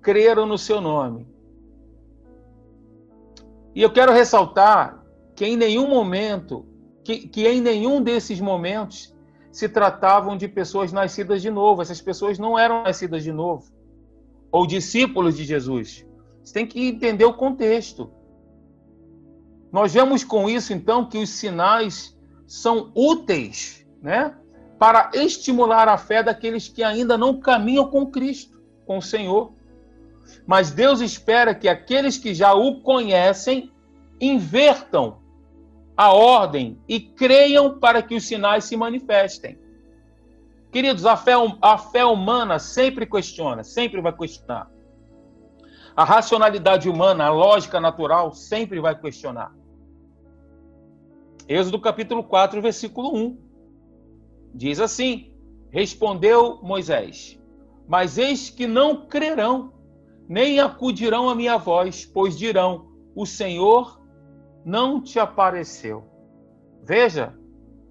Creram 0.00 0.46
no 0.46 0.56
seu 0.56 0.80
nome. 0.80 1.28
E 3.74 3.82
eu 3.82 3.92
quero 3.92 4.10
ressaltar 4.10 5.04
que 5.36 5.44
em 5.44 5.54
nenhum 5.54 5.86
momento, 5.86 6.64
que, 7.04 7.28
que 7.28 7.46
em 7.46 7.60
nenhum 7.60 8.02
desses 8.02 8.40
momentos 8.40 9.14
se 9.52 9.68
tratavam 9.68 10.38
de 10.38 10.48
pessoas 10.48 10.94
nascidas 10.94 11.42
de 11.42 11.50
novo. 11.50 11.82
Essas 11.82 12.00
pessoas 12.00 12.38
não 12.38 12.58
eram 12.58 12.84
nascidas 12.84 13.22
de 13.22 13.32
novo. 13.32 13.70
Ou 14.50 14.66
discípulos 14.66 15.36
de 15.36 15.44
Jesus. 15.44 16.06
Você 16.42 16.54
tem 16.54 16.66
que 16.66 16.88
entender 16.88 17.26
o 17.26 17.34
contexto. 17.34 18.10
Nós 19.72 19.92
vemos 19.92 20.24
com 20.24 20.48
isso, 20.48 20.72
então, 20.72 21.04
que 21.04 21.18
os 21.18 21.30
sinais 21.30 22.16
são 22.46 22.90
úteis, 22.94 23.86
né? 24.02 24.34
Para 24.78 25.10
estimular 25.14 25.88
a 25.88 25.96
fé 25.96 26.22
daqueles 26.22 26.68
que 26.68 26.82
ainda 26.82 27.16
não 27.16 27.38
caminham 27.38 27.88
com 27.88 28.06
Cristo, 28.06 28.60
com 28.86 28.98
o 28.98 29.02
Senhor. 29.02 29.52
Mas 30.46 30.70
Deus 30.70 31.00
espera 31.00 31.54
que 31.54 31.68
aqueles 31.68 32.18
que 32.18 32.34
já 32.34 32.54
o 32.54 32.80
conhecem 32.80 33.70
invertam 34.20 35.18
a 35.96 36.12
ordem 36.12 36.80
e 36.88 36.98
creiam 36.98 37.78
para 37.78 38.02
que 38.02 38.14
os 38.14 38.26
sinais 38.26 38.64
se 38.64 38.76
manifestem. 38.76 39.58
Queridos, 40.72 41.04
a 41.04 41.16
fé, 41.16 41.32
a 41.60 41.76
fé 41.76 42.04
humana 42.04 42.58
sempre 42.58 43.04
questiona, 43.04 43.62
sempre 43.62 44.00
vai 44.00 44.12
questionar. 44.12 44.70
A 45.94 46.04
racionalidade 46.04 46.88
humana, 46.88 47.26
a 47.26 47.30
lógica 47.30 47.80
natural, 47.80 48.32
sempre 48.32 48.80
vai 48.80 48.98
questionar. 48.98 49.52
Êxodo 51.50 51.80
capítulo 51.80 52.22
4, 52.22 52.62
versículo 52.62 53.12
1. 53.12 53.36
Diz 54.54 54.78
assim: 54.78 55.34
Respondeu 55.68 56.60
Moisés: 56.62 57.42
Mas 57.88 58.18
eis 58.18 58.48
que 58.48 58.68
não 58.68 59.08
crerão, 59.08 59.72
nem 60.28 60.60
acudirão 60.60 61.28
a 61.28 61.34
minha 61.34 61.56
voz, 61.56 62.06
pois 62.06 62.38
dirão: 62.38 62.92
O 63.16 63.26
Senhor 63.26 64.00
não 64.64 65.02
te 65.02 65.18
apareceu. 65.18 66.04
Veja, 66.84 67.36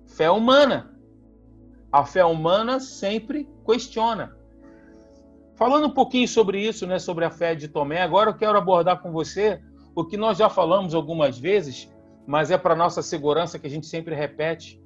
fé 0.07 0.31
humana. 0.31 0.97
A 1.91 2.05
fé 2.05 2.23
humana 2.23 2.79
sempre 2.79 3.45
questiona. 3.65 4.37
Falando 5.55 5.87
um 5.87 5.93
pouquinho 5.93 6.29
sobre 6.29 6.65
isso, 6.65 6.87
né, 6.87 6.97
sobre 6.97 7.25
a 7.25 7.29
fé 7.29 7.55
de 7.55 7.67
Tomé, 7.67 8.03
agora 8.03 8.29
eu 8.29 8.37
quero 8.37 8.57
abordar 8.57 9.01
com 9.01 9.11
você 9.11 9.61
o 9.93 10.05
que 10.05 10.15
nós 10.15 10.37
já 10.37 10.49
falamos 10.49 10.95
algumas 10.95 11.37
vezes, 11.37 11.91
mas 12.29 12.51
é 12.51 12.57
para 12.59 12.75
nossa 12.75 13.01
segurança 13.01 13.57
que 13.57 13.65
a 13.65 13.69
gente 13.69 13.87
sempre 13.87 14.13
repete 14.13 14.79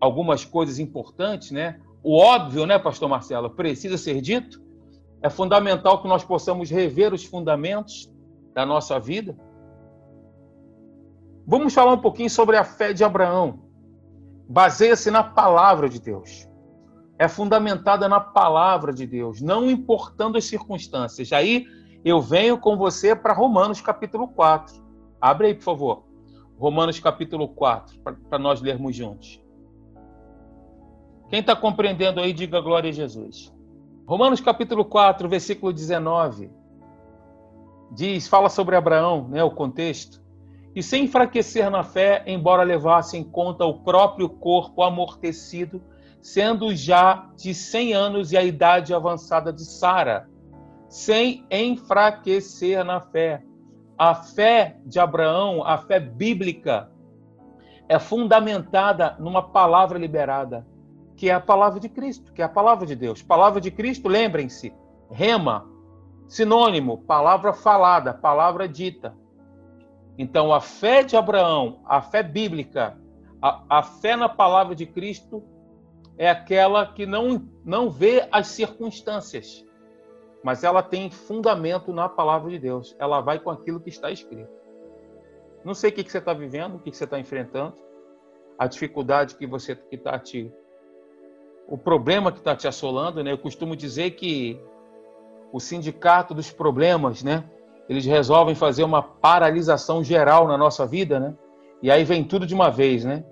algumas 0.00 0.46
coisas 0.46 0.78
importantes, 0.78 1.50
né? 1.50 1.78
O 2.02 2.16
óbvio, 2.16 2.64
né, 2.64 2.78
pastor 2.78 3.06
Marcelo, 3.06 3.50
precisa 3.50 3.98
ser 3.98 4.22
dito. 4.22 4.58
É 5.20 5.28
fundamental 5.28 6.00
que 6.00 6.08
nós 6.08 6.24
possamos 6.24 6.70
rever 6.70 7.12
os 7.12 7.22
fundamentos 7.22 8.10
da 8.54 8.64
nossa 8.64 8.98
vida. 8.98 9.36
Vamos 11.46 11.74
falar 11.74 11.92
um 11.92 12.00
pouquinho 12.00 12.30
sobre 12.30 12.56
a 12.56 12.64
fé 12.64 12.94
de 12.94 13.04
Abraão. 13.04 13.64
Baseia-se 14.48 15.10
na 15.10 15.22
palavra 15.22 15.86
de 15.86 16.00
Deus 16.00 16.48
é 17.18 17.26
fundamentada 17.28 18.08
na 18.08 18.20
palavra 18.20 18.92
de 18.92 19.04
Deus, 19.04 19.42
não 19.42 19.68
importando 19.68 20.38
as 20.38 20.44
circunstâncias. 20.44 21.30
Aí 21.32 21.66
eu 22.04 22.22
venho 22.22 22.56
com 22.56 22.76
você 22.76 23.14
para 23.14 23.34
Romanos 23.34 23.80
capítulo 23.80 24.28
4. 24.28 24.80
Abre 25.20 25.48
aí, 25.48 25.54
por 25.54 25.64
favor. 25.64 26.07
Romanos 26.58 26.98
capítulo 26.98 27.46
4, 27.48 28.00
para 28.28 28.38
nós 28.38 28.60
lermos 28.60 28.96
juntos. 28.96 29.40
Quem 31.28 31.38
está 31.38 31.54
compreendendo 31.54 32.20
aí, 32.20 32.32
diga 32.32 32.60
glória 32.60 32.90
a 32.90 32.92
Jesus. 32.92 33.54
Romanos 34.06 34.40
capítulo 34.40 34.84
4, 34.84 35.28
versículo 35.28 35.72
19. 35.72 36.50
Diz, 37.92 38.26
fala 38.26 38.48
sobre 38.48 38.74
Abraão, 38.74 39.28
né, 39.28 39.44
o 39.44 39.52
contexto. 39.52 40.20
E 40.74 40.82
sem 40.82 41.04
enfraquecer 41.04 41.70
na 41.70 41.84
fé, 41.84 42.24
embora 42.26 42.62
levasse 42.64 43.16
em 43.16 43.22
conta 43.22 43.64
o 43.64 43.80
próprio 43.80 44.28
corpo 44.28 44.82
amortecido, 44.82 45.80
sendo 46.20 46.74
já 46.74 47.30
de 47.36 47.54
100 47.54 47.92
anos 47.92 48.32
e 48.32 48.36
a 48.36 48.42
idade 48.42 48.92
avançada 48.92 49.52
de 49.52 49.64
Sara, 49.64 50.28
sem 50.88 51.46
enfraquecer 51.50 52.84
na 52.84 53.00
fé. 53.00 53.44
A 53.98 54.14
fé 54.14 54.78
de 54.86 55.00
Abraão, 55.00 55.64
a 55.64 55.76
fé 55.76 55.98
bíblica, 55.98 56.88
é 57.88 57.98
fundamentada 57.98 59.16
numa 59.18 59.42
palavra 59.42 59.98
liberada, 59.98 60.64
que 61.16 61.28
é 61.30 61.34
a 61.34 61.40
palavra 61.40 61.80
de 61.80 61.88
Cristo, 61.88 62.32
que 62.32 62.40
é 62.40 62.44
a 62.44 62.48
palavra 62.48 62.86
de 62.86 62.94
Deus. 62.94 63.22
Palavra 63.22 63.60
de 63.60 63.70
Cristo, 63.70 64.08
lembrem-se, 64.08 64.72
rema, 65.10 65.66
sinônimo, 66.28 66.98
palavra 66.98 67.52
falada, 67.52 68.14
palavra 68.14 68.68
dita. 68.68 69.16
Então, 70.16 70.52
a 70.52 70.60
fé 70.60 71.02
de 71.02 71.16
Abraão, 71.16 71.80
a 71.84 72.00
fé 72.00 72.22
bíblica, 72.22 72.96
a, 73.42 73.64
a 73.68 73.82
fé 73.82 74.14
na 74.14 74.28
palavra 74.28 74.74
de 74.74 74.86
Cristo 74.86 75.42
é 76.16 76.28
aquela 76.28 76.86
que 76.86 77.06
não, 77.06 77.48
não 77.64 77.90
vê 77.90 78.28
as 78.30 78.48
circunstâncias, 78.48 79.64
mas 80.42 80.64
ela 80.64 80.82
tem 80.82 81.10
fundamento 81.10 81.92
na 81.92 82.08
palavra 82.08 82.50
de 82.50 82.58
Deus. 82.58 82.94
Ela 82.98 83.20
vai 83.20 83.38
com 83.38 83.50
aquilo 83.50 83.80
que 83.80 83.88
está 83.88 84.10
escrito. 84.10 84.50
Não 85.64 85.74
sei 85.74 85.90
o 85.90 85.92
que, 85.92 86.08
você 86.08 86.18
está 86.18 86.32
vivendo, 86.32 86.76
o 86.76 86.78
que, 86.78 86.90
que 86.90 86.96
você 86.96 87.04
está 87.04 87.18
enfrentando, 87.18 87.74
a 88.58 88.66
dificuldade 88.66 89.34
que 89.34 89.46
você 89.46 89.74
que 89.74 89.96
está 89.96 90.18
te. 90.18 90.52
O 91.66 91.76
problema 91.76 92.32
que 92.32 92.38
está 92.38 92.56
te 92.56 92.66
assolando, 92.66 93.22
né? 93.22 93.32
Eu 93.32 93.38
costumo 93.38 93.76
dizer 93.76 94.12
que 94.12 94.58
o 95.52 95.60
sindicato 95.60 96.32
dos 96.32 96.50
problemas, 96.50 97.22
né? 97.22 97.44
Eles 97.88 98.04
resolvem 98.04 98.54
fazer 98.54 98.84
uma 98.84 99.02
paralisação 99.02 100.04
geral 100.04 100.46
na 100.46 100.56
nossa 100.56 100.86
vida, 100.86 101.18
né? 101.18 101.34
E 101.82 101.90
aí 101.90 102.04
vem 102.04 102.24
tudo 102.24 102.46
de 102.46 102.54
uma 102.54 102.70
vez, 102.70 103.04
né? 103.04 103.24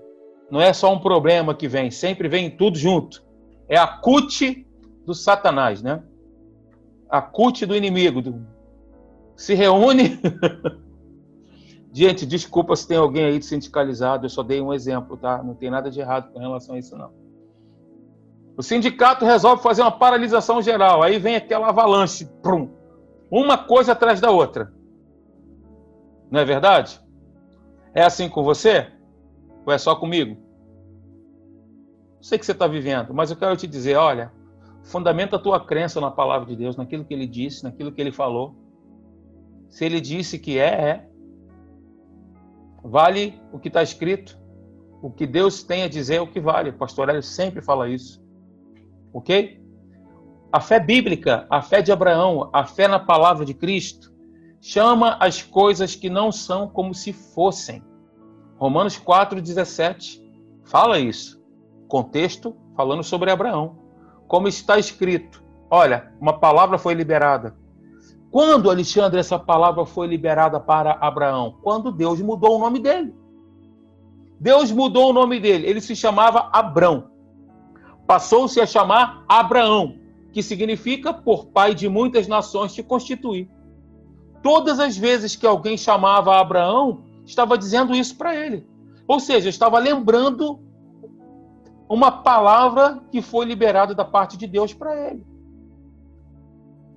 Não 0.51 0.61
é 0.61 0.73
só 0.73 0.93
um 0.93 0.99
problema 0.99 1.55
que 1.55 1.67
vem, 1.67 1.91
sempre 1.91 2.29
vem 2.29 2.51
tudo 2.51 2.77
junto. 2.79 3.25
É 3.69 3.77
a 3.77 3.87
CUT 3.87 4.67
do 5.05 5.15
Satanás, 5.15 5.83
né? 5.83 6.03
A 7.09 7.21
CUT 7.23 7.67
do 7.67 7.77
inimigo. 7.77 8.43
Se 9.37 9.55
reúne. 9.55 10.21
Gente, 11.93 12.27
desculpa 12.27 12.77
se 12.77 12.87
tem 12.87 12.99
alguém 12.99 13.25
aí 13.25 13.43
sindicalizado, 13.43 14.27
eu 14.27 14.31
só 14.31 14.43
dei 14.43 14.61
um 14.61 14.73
exemplo, 14.75 15.17
tá? 15.17 15.43
Não 15.43 15.55
tem 15.55 15.71
nada 15.71 15.91
de 15.91 15.99
errado 15.99 16.31
com 16.31 16.39
relação 16.39 16.75
a 16.75 16.79
isso, 16.79 16.97
não. 16.97 17.11
O 18.57 18.63
sindicato 18.63 19.25
resolve 19.25 19.63
fazer 19.63 19.83
uma 19.83 19.91
paralisação 19.91 20.61
geral, 20.61 21.03
aí 21.03 21.19
vem 21.19 21.37
aquela 21.37 21.69
avalanche, 21.69 22.27
prum, 22.43 22.71
uma 23.31 23.57
coisa 23.57 23.93
atrás 23.93 24.21
da 24.21 24.31
outra. 24.31 24.73
Não 26.31 26.41
é 26.41 26.45
verdade? 26.45 27.01
É 27.95 28.03
assim 28.03 28.29
com 28.29 28.43
você? 28.43 28.89
Ou 29.65 29.73
é 29.73 29.79
só 29.79 29.95
comigo? 29.95 30.37
Não 32.17 32.23
sei 32.23 32.37
o 32.37 32.39
que 32.39 32.47
você 32.47 32.53
está 32.53 32.67
vivendo, 32.67 33.15
mas 33.15 33.31
eu 33.31 33.37
quero 33.37 33.57
te 33.57 33.67
dizer: 33.67 33.97
olha, 33.97 34.33
fundamenta 34.87 35.37
a 35.37 35.39
tua 35.39 35.61
crença 35.61 36.01
na 36.01 36.11
palavra 36.11 36.47
de 36.47 36.57
Deus, 36.57 36.77
naquilo 36.77 37.05
que 37.05 37.13
ele 37.13 37.27
disse, 37.27 37.65
naquilo 37.65 37.93
que 37.93 38.01
ele 38.01 38.13
falou. 38.13 38.55
Se 39.69 39.85
ele 39.85 40.01
disse 40.01 40.39
que 40.39 40.59
é, 40.59 40.65
é. 40.65 41.09
Vale 42.83 43.41
o 43.53 43.59
que 43.59 43.69
está 43.69 43.83
escrito. 43.83 44.39
O 45.03 45.11
que 45.11 45.27
Deus 45.27 45.63
tem 45.63 45.83
a 45.83 45.89
dizer 45.89 46.17
é 46.17 46.21
o 46.21 46.27
que 46.27 46.41
vale. 46.41 46.71
O 46.71 46.79
pastor 46.79 47.09
Hélio 47.09 47.23
sempre 47.23 47.61
fala 47.61 47.89
isso. 47.89 48.25
Ok? 49.13 49.61
A 50.53 50.61
fé 50.61 50.79
bíblica, 50.79 51.47
a 51.51 51.61
fé 51.61 51.83
de 51.83 51.91
Abraão, 51.91 52.49
a 52.53 52.65
fé 52.65 52.87
na 52.87 53.01
palavra 53.01 53.45
de 53.45 53.55
Cristo, 53.55 54.15
chama 54.61 55.17
as 55.21 55.43
coisas 55.43 55.97
que 55.97 56.09
não 56.09 56.31
são 56.31 56.69
como 56.69 56.95
se 56.95 57.13
fossem. 57.13 57.83
Romanos 58.57 58.99
4,17 58.99 60.23
fala 60.65 60.99
isso. 61.01 61.43
Contexto 61.89 62.57
falando 62.77 63.03
sobre 63.03 63.33
Abraão. 63.33 63.86
Como 64.27 64.49
está 64.49 64.79
escrito: 64.79 65.43
olha, 65.71 66.13
uma 66.21 66.39
palavra 66.39 66.79
foi 66.79 66.95
liberada. 66.95 67.57
Quando, 68.31 68.71
Alexandre, 68.71 69.19
essa 69.19 69.39
palavra 69.39 69.87
foi 69.87 70.07
liberada 70.07 70.61
para 70.61 70.99
Abraão? 71.01 71.57
Quando 71.63 71.91
Deus 71.91 72.21
mudou 72.21 72.57
o 72.57 72.59
nome 72.59 72.81
dele. 72.81 73.15
Deus 74.39 74.71
mudou 74.71 75.11
o 75.11 75.13
nome 75.13 75.41
dele. 75.41 75.67
Ele 75.67 75.81
se 75.81 75.97
chamava 75.97 76.51
Abrão. 76.53 77.11
Passou-se 78.07 78.61
a 78.61 78.67
chamar 78.67 79.25
Abraão, 79.29 79.99
que 80.33 80.43
significa 80.43 81.13
por 81.13 81.47
pai 81.47 81.75
de 81.75 81.89
muitas 81.89 82.29
nações 82.29 82.75
te 82.75 82.83
constituir. 82.83 83.49
Todas 84.43 84.79
as 84.79 84.97
vezes 84.97 85.35
que 85.35 85.47
alguém 85.47 85.77
chamava 85.77 86.39
Abraão, 86.39 87.05
estava 87.25 87.57
dizendo 87.57 87.95
isso 87.95 88.17
para 88.17 88.37
ele. 88.37 88.67
Ou 89.09 89.19
seja, 89.19 89.49
estava 89.49 89.79
lembrando 89.79 90.61
uma 91.89 92.11
palavra 92.11 93.01
que 93.11 93.23
foi 93.23 93.45
liberada 93.45 93.95
da 93.95 94.05
parte 94.05 94.37
de 94.37 94.47
Deus 94.47 94.75
para 94.75 95.09
ele. 95.09 95.25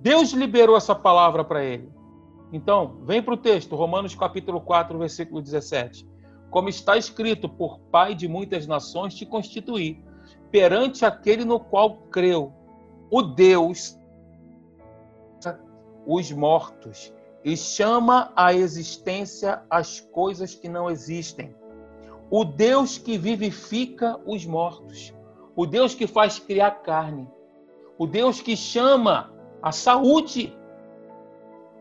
Deus 0.02 0.32
liberou 0.32 0.78
essa 0.78 0.96
palavra 0.96 1.44
para 1.44 1.64
ele. 1.64 1.92
Então, 2.52 2.98
vem 3.04 3.22
para 3.22 3.34
o 3.34 3.38
texto, 3.38 3.76
Romanos 3.76 4.16
capítulo 4.16 4.60
4, 4.62 4.98
versículo 4.98 5.42
17. 5.42 6.08
Como 6.50 6.68
está 6.68 6.98
escrito, 6.98 7.48
por 7.48 7.80
pai 7.92 8.16
de 8.16 8.28
muitas 8.28 8.66
nações 8.66 9.14
te 9.14 9.26
constituí, 9.26 10.04
perante 10.50 11.06
aquele 11.06 11.46
no 11.46 11.60
qual 11.60 11.98
creu, 12.10 12.52
o 13.12 13.22
Deus, 13.22 14.00
os 16.08 16.32
mortos, 16.32 17.14
e 17.44 17.56
chama 17.56 18.32
à 18.36 18.54
existência 18.54 19.62
as 19.70 20.00
coisas 20.00 20.56
que 20.56 20.68
não 20.68 20.90
existem. 20.90 21.56
O 22.32 22.46
Deus 22.46 22.98
que 22.98 23.18
vivifica 23.18 24.20
os 24.26 24.46
mortos, 24.46 25.14
o 25.56 25.66
Deus 25.66 25.96
que 25.96 26.06
faz 26.06 26.38
criar 26.38 26.72
carne, 26.84 27.28
o 27.98 28.06
Deus 28.06 28.42
que 28.42 28.56
chama 28.56 29.34
a 29.62 29.72
saúde, 29.72 30.56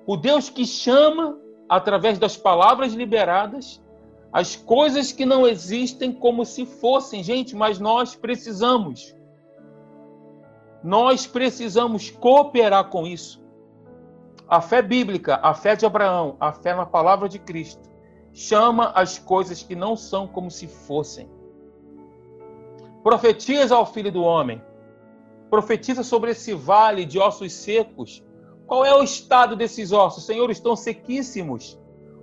o 0.06 0.16
Deus 0.16 0.48
que 0.48 0.64
chama, 0.64 1.38
através 1.68 2.18
das 2.18 2.36
palavras 2.36 2.94
liberadas, 2.94 3.82
as 4.32 4.56
coisas 4.56 5.12
que 5.12 5.24
não 5.24 5.46
existem 5.46 6.12
como 6.12 6.44
se 6.44 6.66
fossem. 6.66 7.22
Gente, 7.22 7.54
mas 7.54 7.78
nós 7.78 8.14
precisamos. 8.14 9.14
Nós 10.82 11.26
precisamos 11.26 12.10
cooperar 12.10 12.88
com 12.88 13.06
isso. 13.06 13.42
A 14.48 14.60
fé 14.60 14.80
bíblica, 14.80 15.38
a 15.42 15.52
fé 15.54 15.76
de 15.76 15.84
Abraão, 15.84 16.36
a 16.40 16.52
fé 16.52 16.74
na 16.74 16.86
palavra 16.86 17.28
de 17.28 17.38
Cristo, 17.38 17.87
chama 18.38 18.92
as 18.94 19.18
coisas 19.18 19.64
que 19.64 19.74
não 19.74 19.96
são 19.96 20.28
como 20.28 20.48
se 20.48 20.68
fossem. 20.68 21.28
Profetiza 23.02 23.74
ao 23.74 23.84
filho 23.84 24.12
do 24.12 24.22
homem. 24.22 24.62
Profetiza 25.50 26.04
sobre 26.04 26.30
esse 26.30 26.54
vale 26.54 27.04
de 27.04 27.18
ossos 27.18 27.52
secos. 27.52 28.24
Qual 28.64 28.84
é 28.84 28.94
o 28.94 29.02
estado 29.02 29.56
desses 29.56 29.90
ossos? 29.90 30.24
Senhor, 30.24 30.48
estão 30.52 30.76
sequíssimos. 30.76 31.80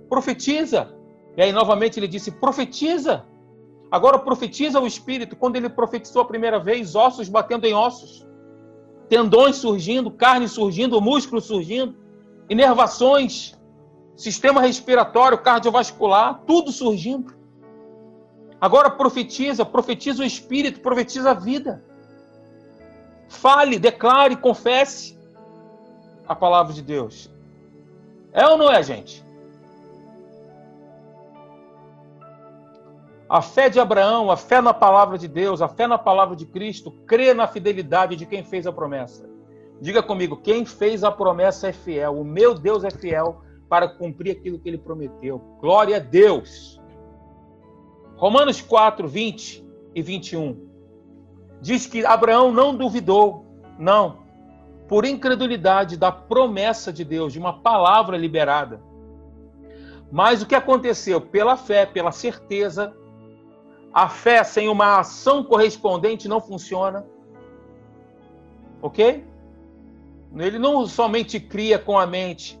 Profetiza. 0.08 0.96
E 1.36 1.42
aí, 1.42 1.52
novamente, 1.52 2.00
ele 2.00 2.08
disse: 2.08 2.30
profetiza. 2.30 3.26
Agora, 3.90 4.18
profetiza 4.18 4.80
o 4.80 4.86
Espírito. 4.86 5.36
Quando 5.36 5.56
ele 5.56 5.68
profetizou 5.68 6.22
a 6.22 6.24
primeira 6.24 6.58
vez, 6.58 6.94
ossos 6.94 7.28
batendo 7.28 7.66
em 7.66 7.74
ossos, 7.74 8.26
tendões 9.10 9.56
surgindo, 9.56 10.10
carne 10.10 10.48
surgindo, 10.48 10.98
músculo 10.98 11.42
surgindo, 11.42 11.94
inervações, 12.48 13.55
sistema 14.16 14.62
respiratório, 14.62 15.38
cardiovascular, 15.38 16.42
tudo 16.46 16.72
surgindo. 16.72 17.34
Agora 18.58 18.90
profetiza, 18.90 19.64
profetiza 19.64 20.22
o 20.22 20.26
Espírito, 20.26 20.80
profetiza 20.80 21.30
a 21.30 21.34
vida. 21.34 21.84
Fale, 23.28 23.78
declare, 23.78 24.36
confesse 24.36 25.18
a 26.26 26.34
palavra 26.34 26.72
de 26.72 26.82
Deus. 26.82 27.30
É 28.32 28.46
ou 28.46 28.56
não 28.56 28.70
é, 28.70 28.82
gente? 28.82 29.24
A 33.28 33.42
fé 33.42 33.68
de 33.68 33.80
Abraão, 33.80 34.30
a 34.30 34.36
fé 34.36 34.60
na 34.60 34.72
palavra 34.72 35.18
de 35.18 35.26
Deus, 35.26 35.60
a 35.60 35.68
fé 35.68 35.86
na 35.86 35.98
palavra 35.98 36.36
de 36.36 36.46
Cristo, 36.46 36.92
crê 37.06 37.34
na 37.34 37.46
fidelidade 37.46 38.14
de 38.14 38.24
quem 38.24 38.44
fez 38.44 38.66
a 38.66 38.72
promessa. 38.72 39.28
Diga 39.80 40.02
comigo, 40.02 40.36
quem 40.36 40.64
fez 40.64 41.04
a 41.04 41.10
promessa 41.10 41.68
é 41.68 41.72
fiel. 41.72 42.18
O 42.18 42.24
meu 42.24 42.54
Deus 42.54 42.84
é 42.84 42.90
fiel 42.90 43.42
para 43.68 43.88
cumprir 43.88 44.32
aquilo 44.32 44.58
que 44.58 44.68
ele 44.68 44.78
prometeu. 44.78 45.38
Glória 45.60 45.96
a 45.96 46.00
Deus. 46.00 46.80
Romanos 48.16 48.60
4, 48.60 49.06
20 49.06 49.64
e 49.94 50.02
21. 50.02 50.66
Diz 51.60 51.86
que 51.86 52.04
Abraão 52.04 52.52
não 52.52 52.74
duvidou, 52.74 53.44
não, 53.78 54.18
por 54.88 55.04
incredulidade 55.04 55.96
da 55.96 56.12
promessa 56.12 56.92
de 56.92 57.04
Deus, 57.04 57.32
de 57.32 57.38
uma 57.38 57.60
palavra 57.60 58.16
liberada. 58.16 58.80
Mas 60.10 60.42
o 60.42 60.46
que 60.46 60.54
aconteceu? 60.54 61.20
Pela 61.20 61.56
fé, 61.56 61.84
pela 61.84 62.12
certeza, 62.12 62.94
a 63.92 64.08
fé 64.08 64.44
sem 64.44 64.68
uma 64.68 65.00
ação 65.00 65.42
correspondente 65.42 66.28
não 66.28 66.40
funciona. 66.40 67.04
Ok? 68.80 69.24
Ele 70.36 70.58
não 70.58 70.86
somente 70.86 71.40
cria 71.40 71.78
com 71.78 71.98
a 71.98 72.06
mente, 72.06 72.60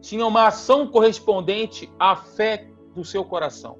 tinha 0.00 0.26
uma 0.26 0.46
ação 0.46 0.86
correspondente 0.86 1.90
à 1.98 2.16
fé 2.16 2.68
do 2.94 3.04
seu 3.04 3.24
coração. 3.24 3.78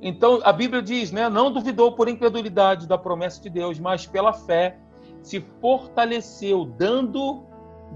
Então 0.00 0.40
a 0.44 0.52
Bíblia 0.52 0.82
diz, 0.82 1.10
né, 1.10 1.28
não 1.28 1.50
duvidou 1.50 1.92
por 1.92 2.08
incredulidade 2.08 2.86
da 2.86 2.98
promessa 2.98 3.40
de 3.40 3.48
Deus, 3.48 3.78
mas 3.78 4.06
pela 4.06 4.32
fé 4.32 4.78
se 5.22 5.40
fortaleceu, 5.60 6.64
dando 6.64 7.44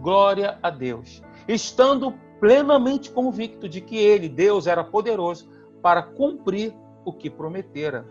glória 0.00 0.58
a 0.62 0.70
Deus, 0.70 1.22
estando 1.46 2.14
plenamente 2.40 3.10
convicto 3.10 3.68
de 3.68 3.80
que 3.80 3.96
ele, 3.96 4.28
Deus, 4.28 4.66
era 4.66 4.82
poderoso 4.82 5.48
para 5.82 6.02
cumprir 6.02 6.74
o 7.04 7.12
que 7.12 7.28
prometera. 7.28 8.06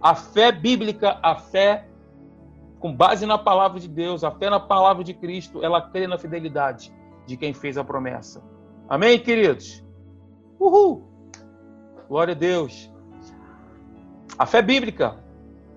A 0.00 0.14
fé 0.14 0.50
bíblica, 0.50 1.18
a 1.22 1.36
fé 1.36 1.86
com 2.80 2.94
base 2.94 3.26
na 3.26 3.36
palavra 3.36 3.78
de 3.78 3.88
Deus, 3.88 4.24
a 4.24 4.30
fé 4.30 4.48
na 4.48 4.60
palavra 4.60 5.04
de 5.04 5.12
Cristo, 5.12 5.64
ela 5.64 5.82
crê 5.82 6.06
na 6.06 6.16
fidelidade 6.16 6.92
de 7.28 7.36
quem 7.36 7.52
fez 7.52 7.76
a 7.76 7.84
promessa. 7.84 8.42
Amém, 8.88 9.18
queridos? 9.20 9.84
Uhul! 10.58 11.06
Glória 12.08 12.32
a 12.32 12.36
Deus. 12.36 12.90
A 14.38 14.46
fé 14.46 14.62
bíblica, 14.62 15.22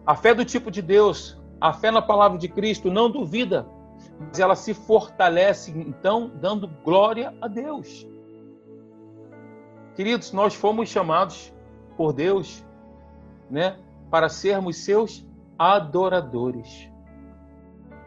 a 0.05 0.15
fé 0.15 0.33
do 0.33 0.45
tipo 0.45 0.71
de 0.71 0.81
Deus, 0.81 1.37
a 1.59 1.73
fé 1.73 1.91
na 1.91 2.01
palavra 2.01 2.37
de 2.37 2.47
Cristo 2.47 2.89
não 2.89 3.11
duvida, 3.11 3.67
mas 4.17 4.39
ela 4.39 4.55
se 4.55 4.73
fortalece, 4.73 5.71
então, 5.71 6.31
dando 6.35 6.69
glória 6.85 7.35
a 7.41 7.49
Deus. 7.49 8.07
Queridos, 9.93 10.31
nós 10.31 10.55
fomos 10.55 10.87
chamados 10.87 11.53
por 11.97 12.13
Deus, 12.13 12.65
né, 13.49 13.77
para 14.09 14.29
sermos 14.29 14.77
seus 14.85 15.27
adoradores. 15.59 16.89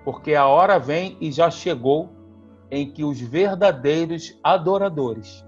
Porque 0.02 0.34
a 0.34 0.46
hora 0.46 0.78
vem 0.78 1.18
e 1.20 1.30
já 1.30 1.50
chegou 1.50 2.23
em 2.70 2.90
que 2.90 3.04
os 3.04 3.20
verdadeiros 3.20 4.38
adoradores 4.42 5.44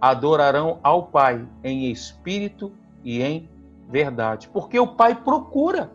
adorarão 0.00 0.78
ao 0.82 1.06
Pai 1.06 1.46
em 1.64 1.90
espírito 1.90 2.72
e 3.04 3.22
em 3.22 3.48
verdade. 3.88 4.48
Porque 4.48 4.78
o 4.78 4.86
Pai 4.86 5.14
procura. 5.14 5.90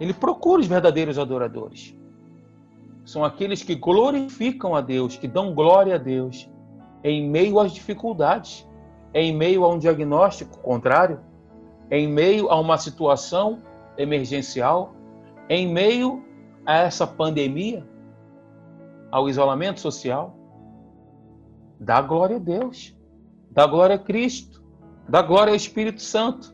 Ele 0.00 0.12
procura 0.12 0.60
os 0.60 0.66
verdadeiros 0.66 1.18
adoradores. 1.18 1.96
São 3.04 3.24
aqueles 3.24 3.62
que 3.62 3.74
glorificam 3.74 4.74
a 4.74 4.80
Deus, 4.80 5.16
que 5.16 5.28
dão 5.28 5.54
glória 5.54 5.96
a 5.96 5.98
Deus 5.98 6.48
em 7.02 7.28
meio 7.28 7.58
às 7.58 7.72
dificuldades 7.72 8.66
em 9.14 9.34
meio 9.34 9.64
a 9.64 9.68
um 9.68 9.78
diagnóstico 9.78 10.58
contrário, 10.58 11.20
em 11.90 12.08
meio 12.08 12.50
a 12.50 12.58
uma 12.58 12.78
situação 12.78 13.62
emergencial, 13.98 14.94
em 15.48 15.68
meio 15.68 16.24
a 16.64 16.78
essa 16.78 17.06
pandemia, 17.06 17.86
ao 19.12 19.28
isolamento 19.28 19.78
social, 19.78 20.36
dá 21.78 22.02
glória 22.02 22.36
a 22.36 22.40
Deus, 22.40 22.96
dá 23.50 23.66
glória 23.66 23.94
a 23.94 23.98
Cristo, 23.98 24.64
dá 25.08 25.22
glória 25.22 25.52
ao 25.52 25.56
Espírito 25.56 26.02
Santo. 26.02 26.52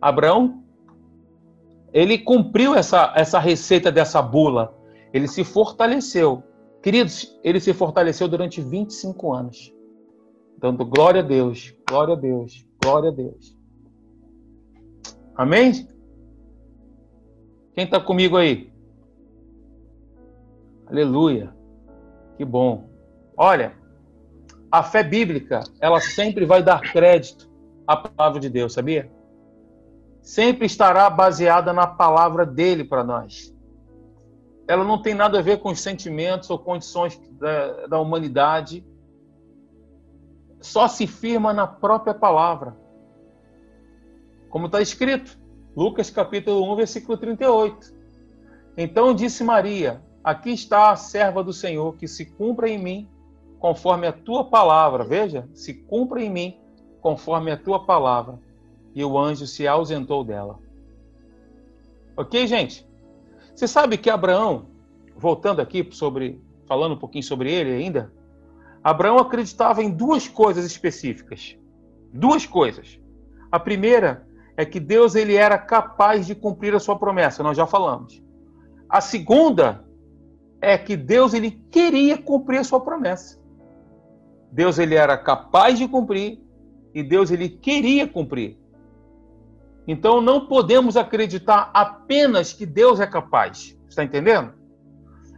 Abraão, 0.00 0.62
ele 1.92 2.18
cumpriu 2.18 2.74
essa, 2.74 3.14
essa 3.16 3.38
receita 3.38 3.90
dessa 3.90 4.20
bula, 4.20 4.76
ele 5.14 5.26
se 5.26 5.42
fortaleceu. 5.44 6.42
Queridos, 6.82 7.38
ele 7.42 7.60
se 7.60 7.72
fortaleceu 7.72 8.28
durante 8.28 8.60
25 8.60 9.32
anos 9.32 9.72
dando 10.58 10.84
glória 10.84 11.20
a 11.20 11.24
Deus, 11.24 11.74
glória 11.88 12.14
a 12.14 12.16
Deus, 12.16 12.66
glória 12.82 13.10
a 13.10 13.12
Deus. 13.12 13.56
Amém? 15.34 15.88
Quem 17.74 17.84
está 17.84 18.00
comigo 18.00 18.36
aí? 18.36 18.72
Aleluia. 20.86 21.54
Que 22.38 22.44
bom. 22.44 22.88
Olha, 23.36 23.74
a 24.70 24.82
fé 24.82 25.02
bíblica, 25.02 25.64
ela 25.80 26.00
sempre 26.00 26.46
vai 26.46 26.62
dar 26.62 26.80
crédito 26.80 27.50
à 27.84 27.96
palavra 27.96 28.38
de 28.38 28.48
Deus, 28.48 28.72
sabia? 28.72 29.10
Sempre 30.22 30.64
estará 30.64 31.10
baseada 31.10 31.72
na 31.72 31.86
palavra 31.86 32.46
dele 32.46 32.84
para 32.84 33.02
nós. 33.02 33.52
Ela 34.68 34.84
não 34.84 35.02
tem 35.02 35.14
nada 35.14 35.40
a 35.40 35.42
ver 35.42 35.58
com 35.58 35.70
os 35.70 35.80
sentimentos 35.80 36.48
ou 36.48 36.58
condições 36.60 37.20
da, 37.32 37.86
da 37.88 37.98
humanidade 37.98 38.86
só 40.60 40.86
se 40.86 41.08
firma 41.08 41.52
na 41.52 41.66
própria 41.66 42.14
palavra. 42.14 42.76
Como 44.48 44.66
está 44.66 44.80
escrito, 44.80 45.38
Lucas 45.76 46.08
capítulo 46.08 46.72
1, 46.72 46.76
versículo 46.76 47.18
38. 47.18 47.94
Então 48.76 49.12
disse 49.12 49.42
Maria: 49.42 50.02
Aqui 50.28 50.50
está 50.50 50.90
a 50.90 50.96
serva 50.96 51.42
do 51.42 51.54
Senhor, 51.54 51.96
que 51.96 52.06
se 52.06 52.26
cumpra 52.26 52.68
em 52.68 52.76
mim 52.76 53.08
conforme 53.58 54.06
a 54.06 54.12
tua 54.12 54.44
palavra. 54.44 55.02
Veja, 55.02 55.48
se 55.54 55.72
cumpra 55.72 56.22
em 56.22 56.28
mim 56.28 56.60
conforme 57.00 57.50
a 57.50 57.56
tua 57.56 57.86
palavra. 57.86 58.38
E 58.94 59.02
o 59.02 59.18
anjo 59.18 59.46
se 59.46 59.66
ausentou 59.66 60.22
dela. 60.22 60.58
Ok, 62.14 62.46
gente? 62.46 62.86
Você 63.56 63.66
sabe 63.66 63.96
que 63.96 64.10
Abraão, 64.10 64.66
voltando 65.16 65.62
aqui 65.62 65.88
sobre, 65.92 66.38
falando 66.66 66.92
um 66.92 66.98
pouquinho 66.98 67.24
sobre 67.24 67.50
ele 67.50 67.72
ainda, 67.72 68.12
Abraão 68.84 69.16
acreditava 69.16 69.82
em 69.82 69.90
duas 69.90 70.28
coisas 70.28 70.66
específicas. 70.66 71.56
Duas 72.12 72.44
coisas. 72.44 73.00
A 73.50 73.58
primeira 73.58 74.28
é 74.58 74.66
que 74.66 74.78
Deus 74.78 75.14
ele 75.14 75.36
era 75.36 75.56
capaz 75.56 76.26
de 76.26 76.34
cumprir 76.34 76.74
a 76.74 76.80
sua 76.80 76.98
promessa, 76.98 77.42
nós 77.42 77.56
já 77.56 77.66
falamos. 77.66 78.22
A 78.90 79.00
segunda 79.00 79.87
é 80.60 80.76
que 80.76 80.96
Deus 80.96 81.34
ele 81.34 81.50
queria 81.70 82.18
cumprir 82.18 82.58
a 82.58 82.64
sua 82.64 82.80
promessa. 82.80 83.38
Deus 84.50 84.78
ele 84.78 84.94
era 84.94 85.16
capaz 85.16 85.78
de 85.78 85.86
cumprir 85.86 86.40
e 86.94 87.02
Deus 87.02 87.30
ele 87.30 87.48
queria 87.48 88.06
cumprir. 88.06 88.58
Então 89.86 90.20
não 90.20 90.46
podemos 90.46 90.96
acreditar 90.96 91.70
apenas 91.72 92.52
que 92.52 92.66
Deus 92.66 93.00
é 93.00 93.06
capaz. 93.06 93.78
Está 93.88 94.04
entendendo? 94.04 94.52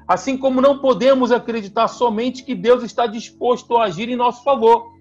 Assim 0.07 0.37
como 0.37 0.61
não 0.61 0.79
podemos 0.79 1.31
acreditar 1.31 1.87
somente 1.87 2.43
que 2.43 2.55
Deus 2.55 2.83
está 2.83 3.07
disposto 3.07 3.77
a 3.77 3.85
agir 3.85 4.09
em 4.09 4.17
nosso 4.17 4.43
favor. 4.43 4.93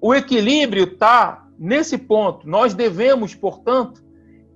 O 0.00 0.14
equilíbrio 0.14 0.84
está 0.84 1.46
nesse 1.58 1.96
ponto. 1.96 2.46
Nós 2.46 2.74
devemos, 2.74 3.34
portanto, 3.34 4.04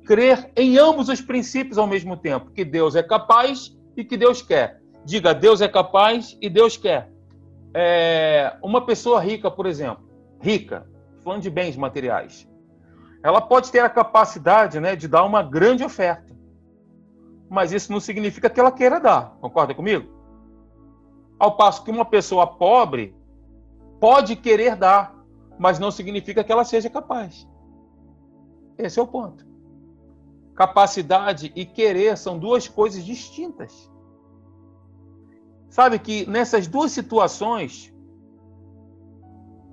crer 0.05 0.51
em 0.55 0.77
ambos 0.77 1.09
os 1.09 1.23
princípios 1.23 1.79
ao 1.79 1.87
mesmo 1.87 2.17
tempo: 2.17 2.51
que 2.51 2.65
Deus 2.65 2.95
é 2.95 3.03
capaz 3.03 3.75
e 3.97 4.05
que 4.05 4.17
Deus 4.17 4.43
quer. 4.43 4.81
Diga, 5.05 5.35
Deus 5.35 5.61
é 5.61 5.69
capaz 5.69 6.37
e 6.41 6.49
Deus 6.49 6.77
quer. 6.77 7.11
É, 7.75 8.57
uma 8.63 8.85
pessoa 8.85 9.21
rica, 9.21 9.51
por 9.51 9.67
exemplo, 9.67 10.05
rica, 10.41 10.87
falando 11.23 11.43
de 11.43 11.51
bens 11.51 11.77
materiais, 11.77 12.49
ela 13.23 13.41
pode 13.41 13.71
ter 13.71 13.81
a 13.81 13.89
capacidade 13.89 14.81
né, 14.81 14.97
de 14.97 15.07
dar 15.07 15.25
uma 15.25 15.43
grande 15.43 15.85
oferta 15.85 16.31
mas 17.51 17.73
isso 17.73 17.91
não 17.91 17.99
significa 17.99 18.49
que 18.49 18.61
ela 18.61 18.71
queira 18.71 19.01
dar. 19.01 19.37
Concorda 19.41 19.75
comigo? 19.75 20.09
Ao 21.37 21.57
passo 21.57 21.83
que 21.83 21.91
uma 21.91 22.05
pessoa 22.05 22.47
pobre, 22.47 23.13
pode 23.99 24.37
querer 24.37 24.77
dar, 24.77 25.13
mas 25.59 25.81
não 25.81 25.91
significa 25.91 26.45
que 26.45 26.53
ela 26.53 26.65
seja 26.65 26.89
capaz. 26.89 27.49
Esse 28.79 29.01
é 29.01 29.03
o 29.03 29.07
ponto. 29.07 29.45
Capacidade 30.61 31.51
e 31.57 31.65
querer 31.65 32.19
são 32.19 32.39
duas 32.39 32.69
coisas 32.69 33.03
distintas. 33.03 33.91
Sabe 35.71 35.99
que 35.99 36.29
nessas 36.29 36.67
duas 36.67 36.93
situações, 36.93 37.91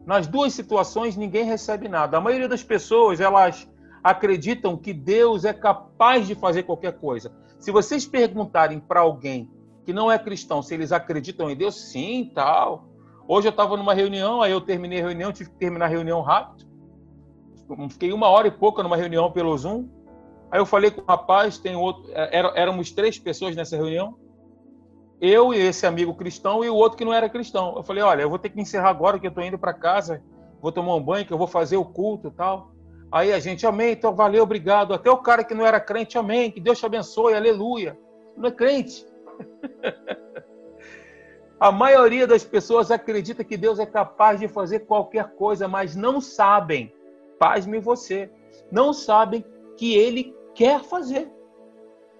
nas 0.05 0.27
duas 0.27 0.53
situações 0.53 1.17
ninguém 1.17 1.43
recebe 1.43 1.89
nada. 1.89 2.17
A 2.17 2.21
maioria 2.21 2.47
das 2.47 2.63
pessoas, 2.63 3.19
elas 3.19 3.69
acreditam 4.01 4.77
que 4.77 4.93
Deus 4.93 5.43
é 5.43 5.51
capaz 5.51 6.25
de 6.25 6.35
fazer 6.35 6.63
qualquer 6.63 6.97
coisa. 6.97 7.35
Se 7.59 7.69
vocês 7.69 8.05
perguntarem 8.05 8.79
para 8.79 9.01
alguém 9.01 9.51
que 9.83 9.91
não 9.91 10.09
é 10.09 10.17
cristão 10.17 10.61
se 10.61 10.73
eles 10.73 10.93
acreditam 10.93 11.49
em 11.49 11.57
Deus, 11.57 11.91
sim, 11.91 12.31
tal. 12.33 12.87
Hoje 13.27 13.49
eu 13.49 13.51
estava 13.51 13.75
numa 13.75 13.93
reunião, 13.93 14.41
aí 14.41 14.53
eu 14.53 14.61
terminei 14.61 15.01
a 15.01 15.07
reunião, 15.07 15.33
tive 15.33 15.49
que 15.49 15.57
terminar 15.57 15.87
a 15.87 15.89
reunião 15.89 16.21
rápido. 16.21 16.65
Fiquei 17.89 18.13
uma 18.13 18.29
hora 18.29 18.47
e 18.47 18.51
pouca 18.51 18.81
numa 18.81 18.95
reunião 18.95 19.29
pelo 19.33 19.57
Zoom. 19.57 19.96
Aí 20.49 20.59
eu 20.59 20.65
falei 20.65 20.91
com 20.91 21.01
o 21.01 21.05
rapaz, 21.05 21.57
tem 21.57 21.75
outro, 21.75 22.09
é, 22.13 22.37
era, 22.37 22.51
éramos 22.55 22.91
três 22.91 23.19
pessoas 23.19 23.55
nessa 23.55 23.75
reunião. 23.75 24.15
Eu 25.19 25.53
e 25.53 25.57
esse 25.57 25.85
amigo 25.85 26.13
cristão 26.13 26.63
e 26.63 26.69
o 26.69 26.75
outro 26.75 26.97
que 26.97 27.03
não 27.03 27.13
era 27.13 27.29
cristão. 27.29 27.73
Eu 27.75 27.83
falei, 27.83 28.03
olha, 28.03 28.21
eu 28.21 28.29
vou 28.29 28.39
ter 28.39 28.49
que 28.49 28.61
encerrar 28.61 28.89
agora 28.89 29.19
que 29.19 29.25
eu 29.25 29.29
estou 29.29 29.43
indo 29.43 29.57
para 29.57 29.73
casa, 29.73 30.21
vou 30.61 30.71
tomar 30.71 30.95
um 30.95 31.03
banho, 31.03 31.25
que 31.25 31.33
eu 31.33 31.37
vou 31.37 31.47
fazer 31.47 31.77
o 31.77 31.85
culto 31.85 32.27
e 32.27 32.31
tal. 32.31 32.71
Aí 33.11 33.33
a 33.33 33.39
gente, 33.39 33.65
amém, 33.65 33.93
então 33.93 34.13
valeu, 34.13 34.43
obrigado. 34.43 34.93
Até 34.93 35.09
o 35.09 35.17
cara 35.17 35.43
que 35.43 35.53
não 35.53 35.65
era 35.65 35.79
crente, 35.79 36.17
amém, 36.17 36.51
que 36.51 36.59
Deus 36.59 36.77
te 36.77 36.85
abençoe, 36.85 37.33
aleluia. 37.33 37.97
Não 38.35 38.49
é 38.49 38.51
crente. 38.51 39.05
a 41.59 41.71
maioria 41.71 42.27
das 42.27 42.43
pessoas 42.43 42.91
acredita 42.91 43.43
que 43.43 43.57
Deus 43.57 43.79
é 43.79 43.85
capaz 43.85 44.39
de 44.39 44.47
fazer 44.47 44.81
qualquer 44.81 45.29
coisa, 45.35 45.67
mas 45.67 45.95
não 45.95 46.21
sabem, 46.21 46.93
pasme 47.39 47.79
você, 47.79 48.29
não 48.71 48.93
sabem 48.93 49.43
que 49.77 49.95
Ele 49.95 50.36
quer 50.57 50.83
fazer. 50.83 51.31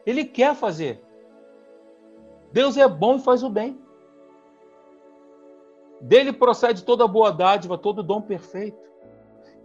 Ele 0.06 0.24
quer 0.24 0.56
fazer. 0.56 1.04
Deus 2.54 2.78
é 2.78 2.88
bom 2.88 3.16
e 3.16 3.20
faz 3.20 3.42
o 3.42 3.50
bem. 3.50 3.82
Dele 6.00 6.32
procede 6.32 6.84
toda 6.84 7.08
boa 7.08 7.32
dádiva, 7.32 7.80
todo 7.80 8.04
dom 8.04 8.22
perfeito. 8.22 8.78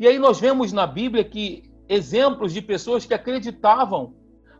E 0.00 0.08
aí 0.08 0.18
nós 0.18 0.40
vemos 0.40 0.72
na 0.72 0.86
Bíblia 0.86 1.22
que 1.22 1.70
exemplos 1.86 2.54
de 2.54 2.62
pessoas 2.62 3.04
que 3.04 3.12
acreditavam 3.12 4.14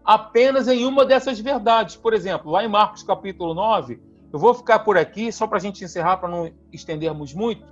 apenas 0.04 0.68
em 0.68 0.84
uma 0.84 1.06
dessas 1.06 1.40
verdades. 1.40 1.96
Por 1.96 2.12
exemplo, 2.12 2.52
lá 2.52 2.62
em 2.62 2.68
Marcos 2.68 3.02
capítulo 3.02 3.54
9, 3.54 3.98
eu 4.30 4.38
vou 4.38 4.52
ficar 4.52 4.80
por 4.80 4.98
aqui 4.98 5.32
só 5.32 5.46
para 5.46 5.56
a 5.56 5.60
gente 5.60 5.82
encerrar, 5.82 6.18
para 6.18 6.28
não 6.28 6.52
estendermos 6.70 7.32
muito. 7.32 7.64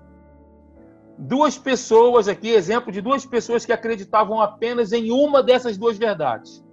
Duas 1.23 1.59
pessoas 1.59 2.29
aqui, 2.29 2.49
exemplo 2.49 2.91
de 2.91 3.03
duas 3.03 3.27
pessoas 3.27 3.67
que 3.67 3.73
acreditavam 3.75 4.41
apenas 4.41 4.91
em 4.91 5.13
uma 5.13 5.43
dessas 5.43 5.77
duas 5.77 5.99
verdades. 5.99 6.65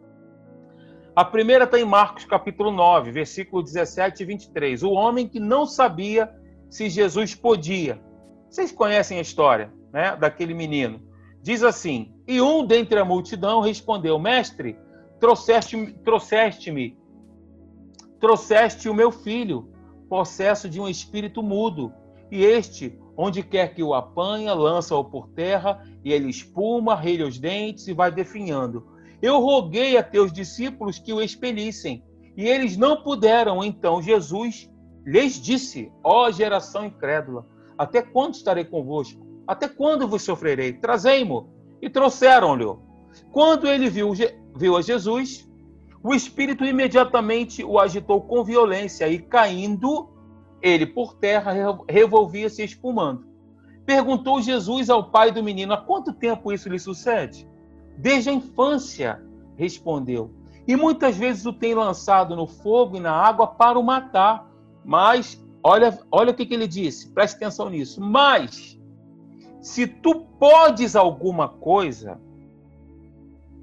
A 1.14 1.26
primeira 1.26 1.66
está 1.66 1.78
em 1.78 1.84
Marcos 1.84 2.24
capítulo 2.24 2.72
9, 2.72 3.12
versículo 3.12 3.62
17 3.62 4.24
e 4.24 4.26
23. 4.26 4.84
O 4.84 4.92
homem 4.92 5.28
que 5.28 5.38
não 5.38 5.66
sabia 5.66 6.34
se 6.70 6.90
Jesus 6.90 7.36
podia. 7.36 8.02
Vocês 8.50 8.72
conhecem 8.72 9.18
a 9.18 9.22
história 9.22 9.70
né, 9.92 10.16
daquele 10.16 10.54
menino? 10.54 11.02
Diz 11.42 11.62
assim: 11.62 12.14
E 12.26 12.40
um 12.40 12.66
dentre 12.66 12.98
a 13.00 13.04
multidão 13.04 13.60
respondeu: 13.60 14.18
Mestre, 14.18 14.80
trouxeste-me, 15.20 15.92
trouxeste-me, 15.92 16.98
trouxeste 18.18 18.88
o 18.88 18.94
meu 18.94 19.12
filho, 19.12 19.70
possesso 20.08 20.70
de 20.70 20.80
um 20.80 20.88
espírito 20.88 21.44
mudo, 21.44 21.92
e 22.32 22.46
este, 22.46 22.98
onde 23.18 23.42
quer 23.42 23.74
que 23.74 23.82
o 23.82 23.96
apanha, 23.96 24.54
lança-o 24.54 25.04
por 25.04 25.28
terra, 25.30 25.84
e 26.06 26.14
ele 26.14 26.30
espuma, 26.30 26.96
relha 26.96 27.26
os 27.26 27.40
dentes 27.40 27.88
e 27.88 27.94
vai 27.94 28.12
definhando. 28.12 28.86
Eu 29.22 29.40
roguei 29.42 29.98
a 29.98 30.04
teus 30.04 30.32
discípulos 30.32 31.00
que 31.00 31.12
o 31.12 31.22
expelissem, 31.22 32.04
e 32.38 32.48
eles 32.48 32.78
não 32.78 33.02
puderam. 33.02 33.64
Então 33.64 34.02
Jesus 34.02 34.70
lhes 35.04 35.42
disse: 35.42 35.92
Ó 36.04 36.30
geração 36.30 36.86
incrédula, 36.86 37.46
até 37.76 38.04
quando 38.04 38.36
estarei 38.36 38.64
convosco? 38.64 39.26
Até 39.48 39.68
quando 39.68 40.08
vos 40.08 40.22
sofrerei? 40.22 40.74
Trazei-mo. 40.74 41.50
E 41.82 41.90
trouxeram-lhe. 41.90 42.66
Quando 43.32 43.68
ele 43.68 43.90
viu, 43.90 44.12
viu 44.56 44.76
a 44.76 44.82
Jesus, 44.82 45.50
o 46.04 46.14
espírito 46.14 46.66
imediatamente 46.66 47.64
o 47.64 47.80
agitou 47.80 48.22
com 48.22 48.44
violência 48.44 49.08
e, 49.08 49.20
caindo, 49.20 50.10
ele 50.62 50.86
por 50.86 51.16
terra 51.16 51.54
revolvia-se 51.88 52.64
espumando. 52.64 53.26
Perguntou 53.86 54.42
Jesus 54.42 54.90
ao 54.90 55.10
pai 55.10 55.32
do 55.32 55.44
menino: 55.44 55.74
Há 55.74 55.78
quanto 55.78 56.14
tempo 56.14 56.52
isso 56.52 56.70
lhe 56.70 56.80
sucede? 56.80 57.48
Desde 57.98 58.30
a 58.30 58.34
infância, 58.34 59.22
respondeu. 59.56 60.32
E 60.68 60.76
muitas 60.76 61.16
vezes 61.16 61.46
o 61.46 61.54
tem 61.54 61.74
lançado 61.74 62.36
no 62.36 62.46
fogo 62.46 62.98
e 62.98 63.00
na 63.00 63.12
água 63.12 63.48
para 63.48 63.80
o 63.80 63.84
matar. 63.84 64.46
Mas, 64.84 65.42
olha, 65.64 65.98
olha 66.12 66.32
o 66.32 66.34
que, 66.34 66.46
que 66.46 66.54
ele 66.54 66.68
disse, 66.68 67.10
preste 67.10 67.38
atenção 67.38 67.70
nisso. 67.70 68.02
Mas, 68.02 68.78
se 69.62 69.88
tu 69.88 70.26
podes 70.38 70.96
alguma 70.96 71.48
coisa, 71.48 72.20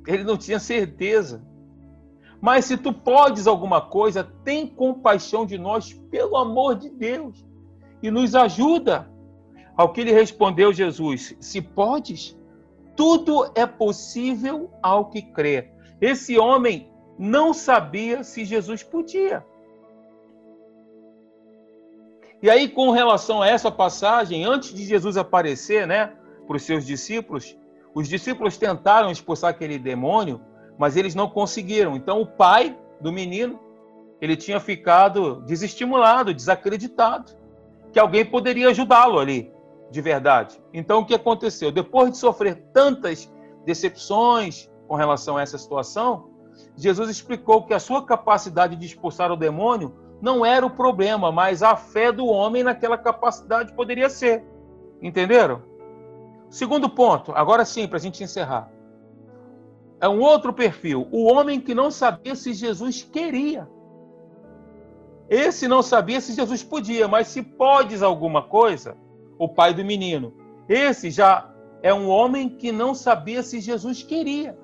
ele 0.06 0.24
não 0.24 0.36
tinha 0.36 0.58
certeza. 0.58 1.42
Mas 2.44 2.66
se 2.66 2.76
tu 2.76 2.92
podes 2.92 3.46
alguma 3.46 3.80
coisa, 3.80 4.22
tem 4.44 4.66
compaixão 4.66 5.46
de 5.46 5.56
nós, 5.56 5.94
pelo 6.10 6.36
amor 6.36 6.74
de 6.74 6.90
Deus, 6.90 7.42
e 8.02 8.10
nos 8.10 8.34
ajuda. 8.34 9.10
Ao 9.74 9.94
que 9.94 10.04
lhe 10.04 10.12
respondeu 10.12 10.70
Jesus: 10.70 11.34
Se 11.40 11.62
podes, 11.62 12.38
tudo 12.94 13.50
é 13.54 13.64
possível 13.64 14.70
ao 14.82 15.06
que 15.06 15.22
crê. 15.22 15.70
Esse 16.02 16.36
homem 16.36 16.92
não 17.18 17.54
sabia 17.54 18.22
se 18.22 18.44
Jesus 18.44 18.82
podia. 18.82 19.42
E 22.42 22.50
aí, 22.50 22.68
com 22.68 22.90
relação 22.90 23.40
a 23.40 23.48
essa 23.48 23.70
passagem, 23.70 24.44
antes 24.44 24.74
de 24.74 24.84
Jesus 24.84 25.16
aparecer, 25.16 25.86
né, 25.86 26.12
para 26.46 26.56
os 26.56 26.62
seus 26.62 26.84
discípulos, 26.84 27.56
os 27.94 28.06
discípulos 28.06 28.58
tentaram 28.58 29.10
expulsar 29.10 29.48
aquele 29.48 29.78
demônio, 29.78 30.42
mas 30.78 30.96
eles 30.96 31.14
não 31.14 31.28
conseguiram. 31.28 31.96
Então, 31.96 32.20
o 32.20 32.26
pai 32.26 32.76
do 33.00 33.12
menino, 33.12 33.60
ele 34.20 34.36
tinha 34.36 34.60
ficado 34.60 35.42
desestimulado, 35.42 36.34
desacreditado, 36.34 37.32
que 37.92 37.98
alguém 37.98 38.24
poderia 38.24 38.70
ajudá-lo 38.70 39.18
ali 39.18 39.52
de 39.90 40.00
verdade. 40.00 40.60
Então, 40.72 41.00
o 41.00 41.06
que 41.06 41.14
aconteceu? 41.14 41.70
Depois 41.70 42.10
de 42.10 42.18
sofrer 42.18 42.56
tantas 42.72 43.32
decepções 43.64 44.70
com 44.88 44.96
relação 44.96 45.36
a 45.36 45.42
essa 45.42 45.56
situação, 45.56 46.30
Jesus 46.76 47.08
explicou 47.08 47.64
que 47.64 47.74
a 47.74 47.78
sua 47.78 48.04
capacidade 48.04 48.76
de 48.76 48.86
expulsar 48.86 49.30
o 49.30 49.36
demônio 49.36 49.94
não 50.20 50.44
era 50.44 50.64
o 50.64 50.70
problema, 50.70 51.30
mas 51.30 51.62
a 51.62 51.76
fé 51.76 52.10
do 52.10 52.26
homem 52.26 52.62
naquela 52.62 52.98
capacidade 52.98 53.72
poderia 53.74 54.08
ser. 54.08 54.44
Entenderam? 55.02 55.62
Segundo 56.48 56.88
ponto, 56.88 57.32
agora 57.32 57.64
sim, 57.64 57.86
para 57.86 57.98
a 57.98 58.00
gente 58.00 58.22
encerrar. 58.22 58.70
É 60.00 60.08
um 60.08 60.20
outro 60.20 60.52
perfil. 60.52 61.08
O 61.10 61.24
homem 61.24 61.60
que 61.60 61.74
não 61.74 61.90
sabia 61.90 62.34
se 62.34 62.52
Jesus 62.52 63.02
queria. 63.02 63.68
Esse 65.28 65.66
não 65.66 65.82
sabia 65.82 66.20
se 66.20 66.34
Jesus 66.34 66.62
podia, 66.62 67.08
mas 67.08 67.28
se 67.28 67.42
podes 67.42 68.02
alguma 68.02 68.42
coisa, 68.42 68.96
o 69.38 69.48
pai 69.48 69.72
do 69.72 69.84
menino. 69.84 70.34
Esse 70.68 71.10
já 71.10 71.50
é 71.82 71.92
um 71.92 72.08
homem 72.08 72.48
que 72.48 72.70
não 72.70 72.94
sabia 72.94 73.42
se 73.42 73.60
Jesus 73.60 74.02
queria. 74.02 74.58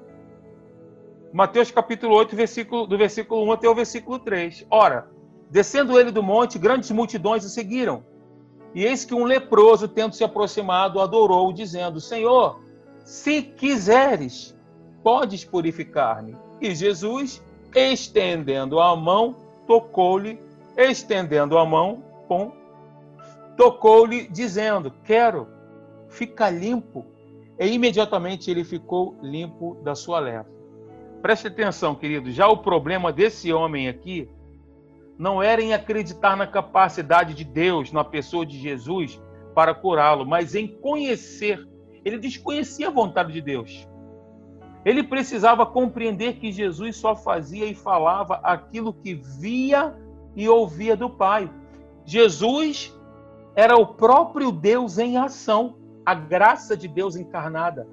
Mateus 1.32 1.70
capítulo 1.70 2.16
8, 2.16 2.34
versículo, 2.34 2.86
do 2.86 2.98
versículo 2.98 3.44
1 3.44 3.52
até 3.52 3.68
o 3.68 3.74
versículo 3.74 4.18
3. 4.18 4.66
Ora, 4.70 5.08
descendo 5.50 5.98
ele 5.98 6.10
do 6.10 6.22
monte, 6.22 6.58
grandes 6.58 6.90
multidões 6.90 7.44
o 7.44 7.48
seguiram. 7.48 8.04
E 8.74 8.84
eis 8.84 9.04
que 9.04 9.14
um 9.14 9.24
leproso, 9.24 9.88
tendo 9.88 10.14
se 10.14 10.24
aproximado, 10.24 11.00
adorou, 11.00 11.52
dizendo: 11.52 12.00
Senhor, 12.00 12.60
se 13.04 13.42
quiseres, 13.42 14.56
podes 15.02 15.44
purificar-me. 15.44 16.36
E 16.60 16.74
Jesus, 16.74 17.42
estendendo 17.74 18.80
a 18.80 18.94
mão, 18.96 19.36
tocou-lhe, 19.66 20.38
estendendo 20.76 21.56
a 21.58 21.64
mão, 21.64 22.02
pom, 22.28 22.52
tocou-lhe, 23.56 24.28
dizendo: 24.28 24.92
Quero, 25.04 25.48
fica 26.08 26.50
limpo. 26.50 27.06
E 27.58 27.66
imediatamente 27.66 28.50
ele 28.50 28.64
ficou 28.64 29.16
limpo 29.22 29.76
da 29.82 29.94
sua 29.94 30.18
lepra. 30.18 30.50
Preste 31.20 31.48
atenção, 31.48 31.94
querido, 31.94 32.30
já 32.30 32.48
o 32.48 32.56
problema 32.56 33.12
desse 33.12 33.52
homem 33.52 33.88
aqui 33.88 34.28
não 35.18 35.42
era 35.42 35.60
em 35.60 35.74
acreditar 35.74 36.34
na 36.34 36.46
capacidade 36.46 37.34
de 37.34 37.44
Deus, 37.44 37.92
na 37.92 38.02
pessoa 38.02 38.46
de 38.46 38.58
Jesus, 38.58 39.20
para 39.54 39.74
curá-lo, 39.74 40.24
mas 40.24 40.54
em 40.54 40.66
conhecer. 40.66 41.68
Ele 42.02 42.16
desconhecia 42.16 42.88
a 42.88 42.90
vontade 42.90 43.30
de 43.30 43.42
Deus. 43.42 43.86
Ele 44.84 45.02
precisava 45.02 45.66
compreender 45.66 46.34
que 46.34 46.50
Jesus 46.50 46.96
só 46.96 47.14
fazia 47.14 47.66
e 47.66 47.74
falava 47.74 48.36
aquilo 48.42 48.92
que 48.92 49.14
via 49.14 49.94
e 50.34 50.48
ouvia 50.48 50.96
do 50.96 51.10
Pai. 51.10 51.50
Jesus 52.04 52.96
era 53.54 53.76
o 53.76 53.86
próprio 53.86 54.50
Deus 54.50 54.98
em 54.98 55.18
ação, 55.18 55.76
a 56.04 56.14
graça 56.14 56.76
de 56.76 56.88
Deus 56.88 57.14
encarnada. 57.14 57.86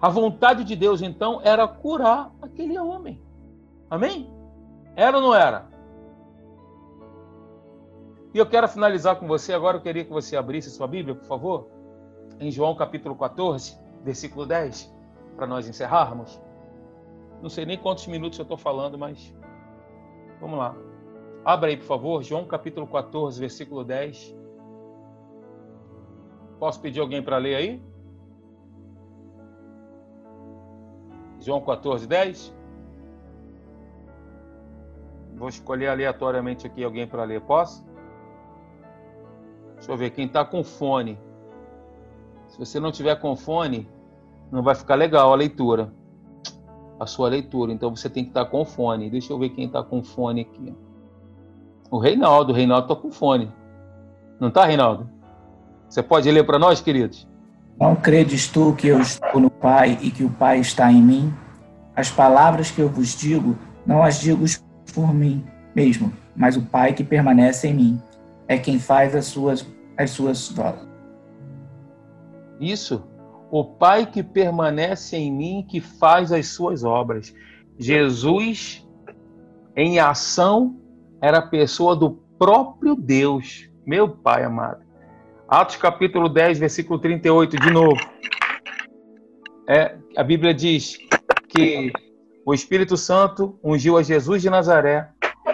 A 0.00 0.08
vontade 0.08 0.64
de 0.64 0.76
Deus, 0.76 1.02
então, 1.02 1.40
era 1.42 1.66
curar 1.66 2.30
aquele 2.40 2.78
homem. 2.78 3.20
Amém? 3.90 4.30
Era 4.94 5.16
ou 5.16 5.22
não 5.22 5.34
era? 5.34 5.66
E 8.32 8.38
eu 8.38 8.46
quero 8.46 8.68
finalizar 8.68 9.16
com 9.16 9.26
você 9.26 9.52
agora. 9.52 9.78
Eu 9.78 9.80
queria 9.80 10.04
que 10.04 10.12
você 10.12 10.36
abrisse 10.36 10.70
sua 10.70 10.86
Bíblia, 10.86 11.14
por 11.14 11.24
favor, 11.24 11.68
em 12.38 12.50
João 12.50 12.74
capítulo 12.74 13.16
14, 13.16 13.78
versículo 14.02 14.44
10, 14.44 14.93
para 15.36 15.46
nós 15.46 15.68
encerrarmos. 15.68 16.40
Não 17.42 17.48
sei 17.50 17.66
nem 17.66 17.78
quantos 17.78 18.06
minutos 18.06 18.38
eu 18.38 18.44
estou 18.44 18.56
falando, 18.56 18.96
mas 18.96 19.34
vamos 20.40 20.58
lá. 20.58 20.74
Abra 21.44 21.68
aí, 21.68 21.76
por 21.76 21.84
favor, 21.84 22.22
João 22.22 22.46
capítulo 22.46 22.86
14, 22.86 23.38
versículo 23.38 23.84
10. 23.84 24.34
Posso 26.58 26.80
pedir 26.80 27.00
alguém 27.00 27.22
para 27.22 27.36
ler 27.36 27.56
aí? 27.56 27.82
João 31.40 31.60
14, 31.60 32.06
10. 32.06 32.54
Vou 35.34 35.48
escolher 35.48 35.88
aleatoriamente 35.88 36.66
aqui 36.66 36.82
alguém 36.82 37.06
para 37.06 37.24
ler. 37.24 37.42
Posso? 37.42 37.84
Deixa 39.74 39.92
eu 39.92 39.96
ver 39.96 40.10
quem 40.10 40.26
está 40.26 40.44
com 40.44 40.64
fone. 40.64 41.18
Se 42.48 42.58
você 42.58 42.80
não 42.80 42.90
tiver 42.90 43.16
com 43.20 43.36
fone, 43.36 43.86
não 44.54 44.62
vai 44.62 44.76
ficar 44.76 44.94
legal 44.94 45.32
a 45.32 45.34
leitura. 45.34 45.92
A 47.00 47.06
sua 47.06 47.28
leitura. 47.28 47.72
Então 47.72 47.94
você 47.94 48.08
tem 48.08 48.22
que 48.22 48.30
estar 48.30 48.44
com 48.44 48.64
fone. 48.64 49.10
Deixa 49.10 49.32
eu 49.32 49.38
ver 49.38 49.48
quem 49.48 49.66
está 49.66 49.82
com 49.82 50.00
fone 50.04 50.42
aqui. 50.42 50.72
O 51.90 51.98
Reinaldo. 51.98 52.52
O 52.52 52.54
Reinaldo 52.54 52.84
está 52.84 52.94
com 52.94 53.10
fone. 53.10 53.52
Não 54.38 54.46
está, 54.46 54.64
Reinaldo? 54.64 55.10
Você 55.88 56.04
pode 56.04 56.30
ler 56.30 56.44
para 56.44 56.56
nós, 56.56 56.80
queridos? 56.80 57.28
Não 57.80 57.96
credes 57.96 58.46
tu 58.46 58.72
que 58.74 58.86
eu 58.86 59.00
estou 59.00 59.40
no 59.40 59.50
Pai 59.50 59.98
e 60.00 60.08
que 60.12 60.22
o 60.22 60.30
Pai 60.30 60.60
está 60.60 60.90
em 60.92 61.02
mim? 61.02 61.34
As 61.96 62.08
palavras 62.08 62.70
que 62.70 62.80
eu 62.80 62.88
vos 62.88 63.16
digo, 63.16 63.58
não 63.84 64.04
as 64.04 64.20
digo 64.20 64.44
por 64.94 65.12
mim 65.12 65.44
mesmo, 65.74 66.12
mas 66.36 66.56
o 66.56 66.62
Pai 66.62 66.92
que 66.92 67.02
permanece 67.02 67.66
em 67.66 67.74
mim 67.74 68.02
é 68.46 68.56
quem 68.56 68.78
faz 68.78 69.16
as 69.16 69.26
suas 69.26 69.66
as 69.96 70.10
suas 70.10 70.56
obras. 70.56 70.88
Isso. 72.60 73.13
O 73.56 73.64
Pai 73.64 74.04
que 74.04 74.20
permanece 74.20 75.16
em 75.16 75.32
mim, 75.32 75.64
que 75.70 75.80
faz 75.80 76.32
as 76.32 76.48
suas 76.48 76.82
obras. 76.82 77.32
Jesus, 77.78 78.84
em 79.76 80.00
ação, 80.00 80.76
era 81.22 81.38
a 81.38 81.46
pessoa 81.46 81.94
do 81.94 82.20
próprio 82.36 82.96
Deus, 82.96 83.70
meu 83.86 84.08
Pai 84.08 84.42
amado. 84.42 84.82
Atos 85.46 85.76
capítulo 85.76 86.28
10, 86.28 86.58
versículo 86.58 86.98
38, 86.98 87.56
de 87.56 87.70
novo. 87.70 88.00
É, 89.68 89.98
a 90.16 90.24
Bíblia 90.24 90.52
diz 90.52 90.98
que 91.48 91.92
o 92.44 92.52
Espírito 92.52 92.96
Santo 92.96 93.56
ungiu 93.62 93.96
a 93.96 94.02
Jesus 94.02 94.42
de 94.42 94.50
Nazaré, 94.50 95.10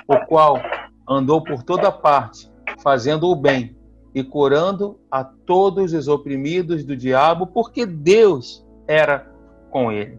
o 0.08 0.16
qual 0.24 0.58
andou 1.06 1.44
por 1.44 1.62
toda 1.62 1.92
parte, 1.92 2.50
fazendo 2.82 3.28
o 3.28 3.36
bem 3.36 3.78
e 4.14 4.24
curando 4.24 4.98
a 5.10 5.22
todos 5.22 5.92
os 5.92 6.08
oprimidos 6.08 6.84
do 6.84 6.96
diabo, 6.96 7.46
porque 7.46 7.86
Deus 7.86 8.66
era 8.86 9.32
com 9.70 9.92
ele. 9.92 10.18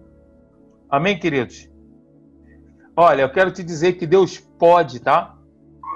Amém, 0.89 1.17
queridos? 1.17 1.69
Olha, 2.95 3.21
eu 3.21 3.31
quero 3.31 3.51
te 3.51 3.63
dizer 3.63 3.93
que 3.93 4.05
Deus 4.05 4.39
pode, 4.39 4.99
tá? 4.99 5.37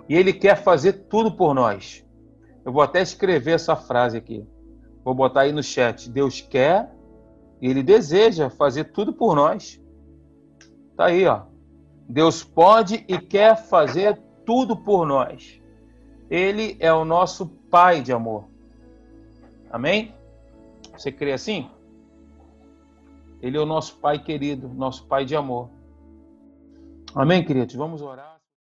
E 0.07 0.15
Ele 0.15 0.33
quer 0.33 0.55
fazer 0.55 0.93
tudo 1.09 1.31
por 1.31 1.53
nós. 1.53 2.05
Eu 2.63 2.71
vou 2.71 2.81
até 2.81 3.01
escrever 3.01 3.51
essa 3.51 3.75
frase 3.75 4.17
aqui. 4.17 4.45
Vou 5.03 5.13
botar 5.13 5.41
aí 5.41 5.51
no 5.51 5.63
chat. 5.63 6.09
Deus 6.09 6.41
quer 6.41 6.91
e 7.61 7.69
Ele 7.69 7.83
deseja 7.83 8.49
fazer 8.49 8.85
tudo 8.85 9.13
por 9.13 9.35
nós. 9.35 9.81
Tá 10.95 11.05
aí, 11.05 11.25
ó. 11.25 11.43
Deus 12.07 12.43
pode 12.43 13.03
e 13.07 13.17
quer 13.17 13.55
fazer 13.55 14.19
tudo 14.45 14.77
por 14.77 15.05
nós. 15.05 15.61
Ele 16.29 16.77
é 16.79 16.93
o 16.93 17.05
nosso 17.05 17.47
Pai 17.75 18.01
de 18.01 18.13
amor. 18.13 18.45
Amém? 19.69 20.15
Você 20.93 21.11
crê 21.11 21.33
assim? 21.33 21.69
Ele 23.41 23.57
é 23.57 23.59
o 23.59 23.65
nosso 23.65 23.97
Pai 23.97 24.17
querido, 24.17 24.69
nosso 24.69 25.05
Pai 25.07 25.25
de 25.25 25.35
amor. 25.35 25.69
Amém, 27.13 27.43
queridos? 27.43 27.75
Vamos 27.75 28.01
orar. 28.01 28.34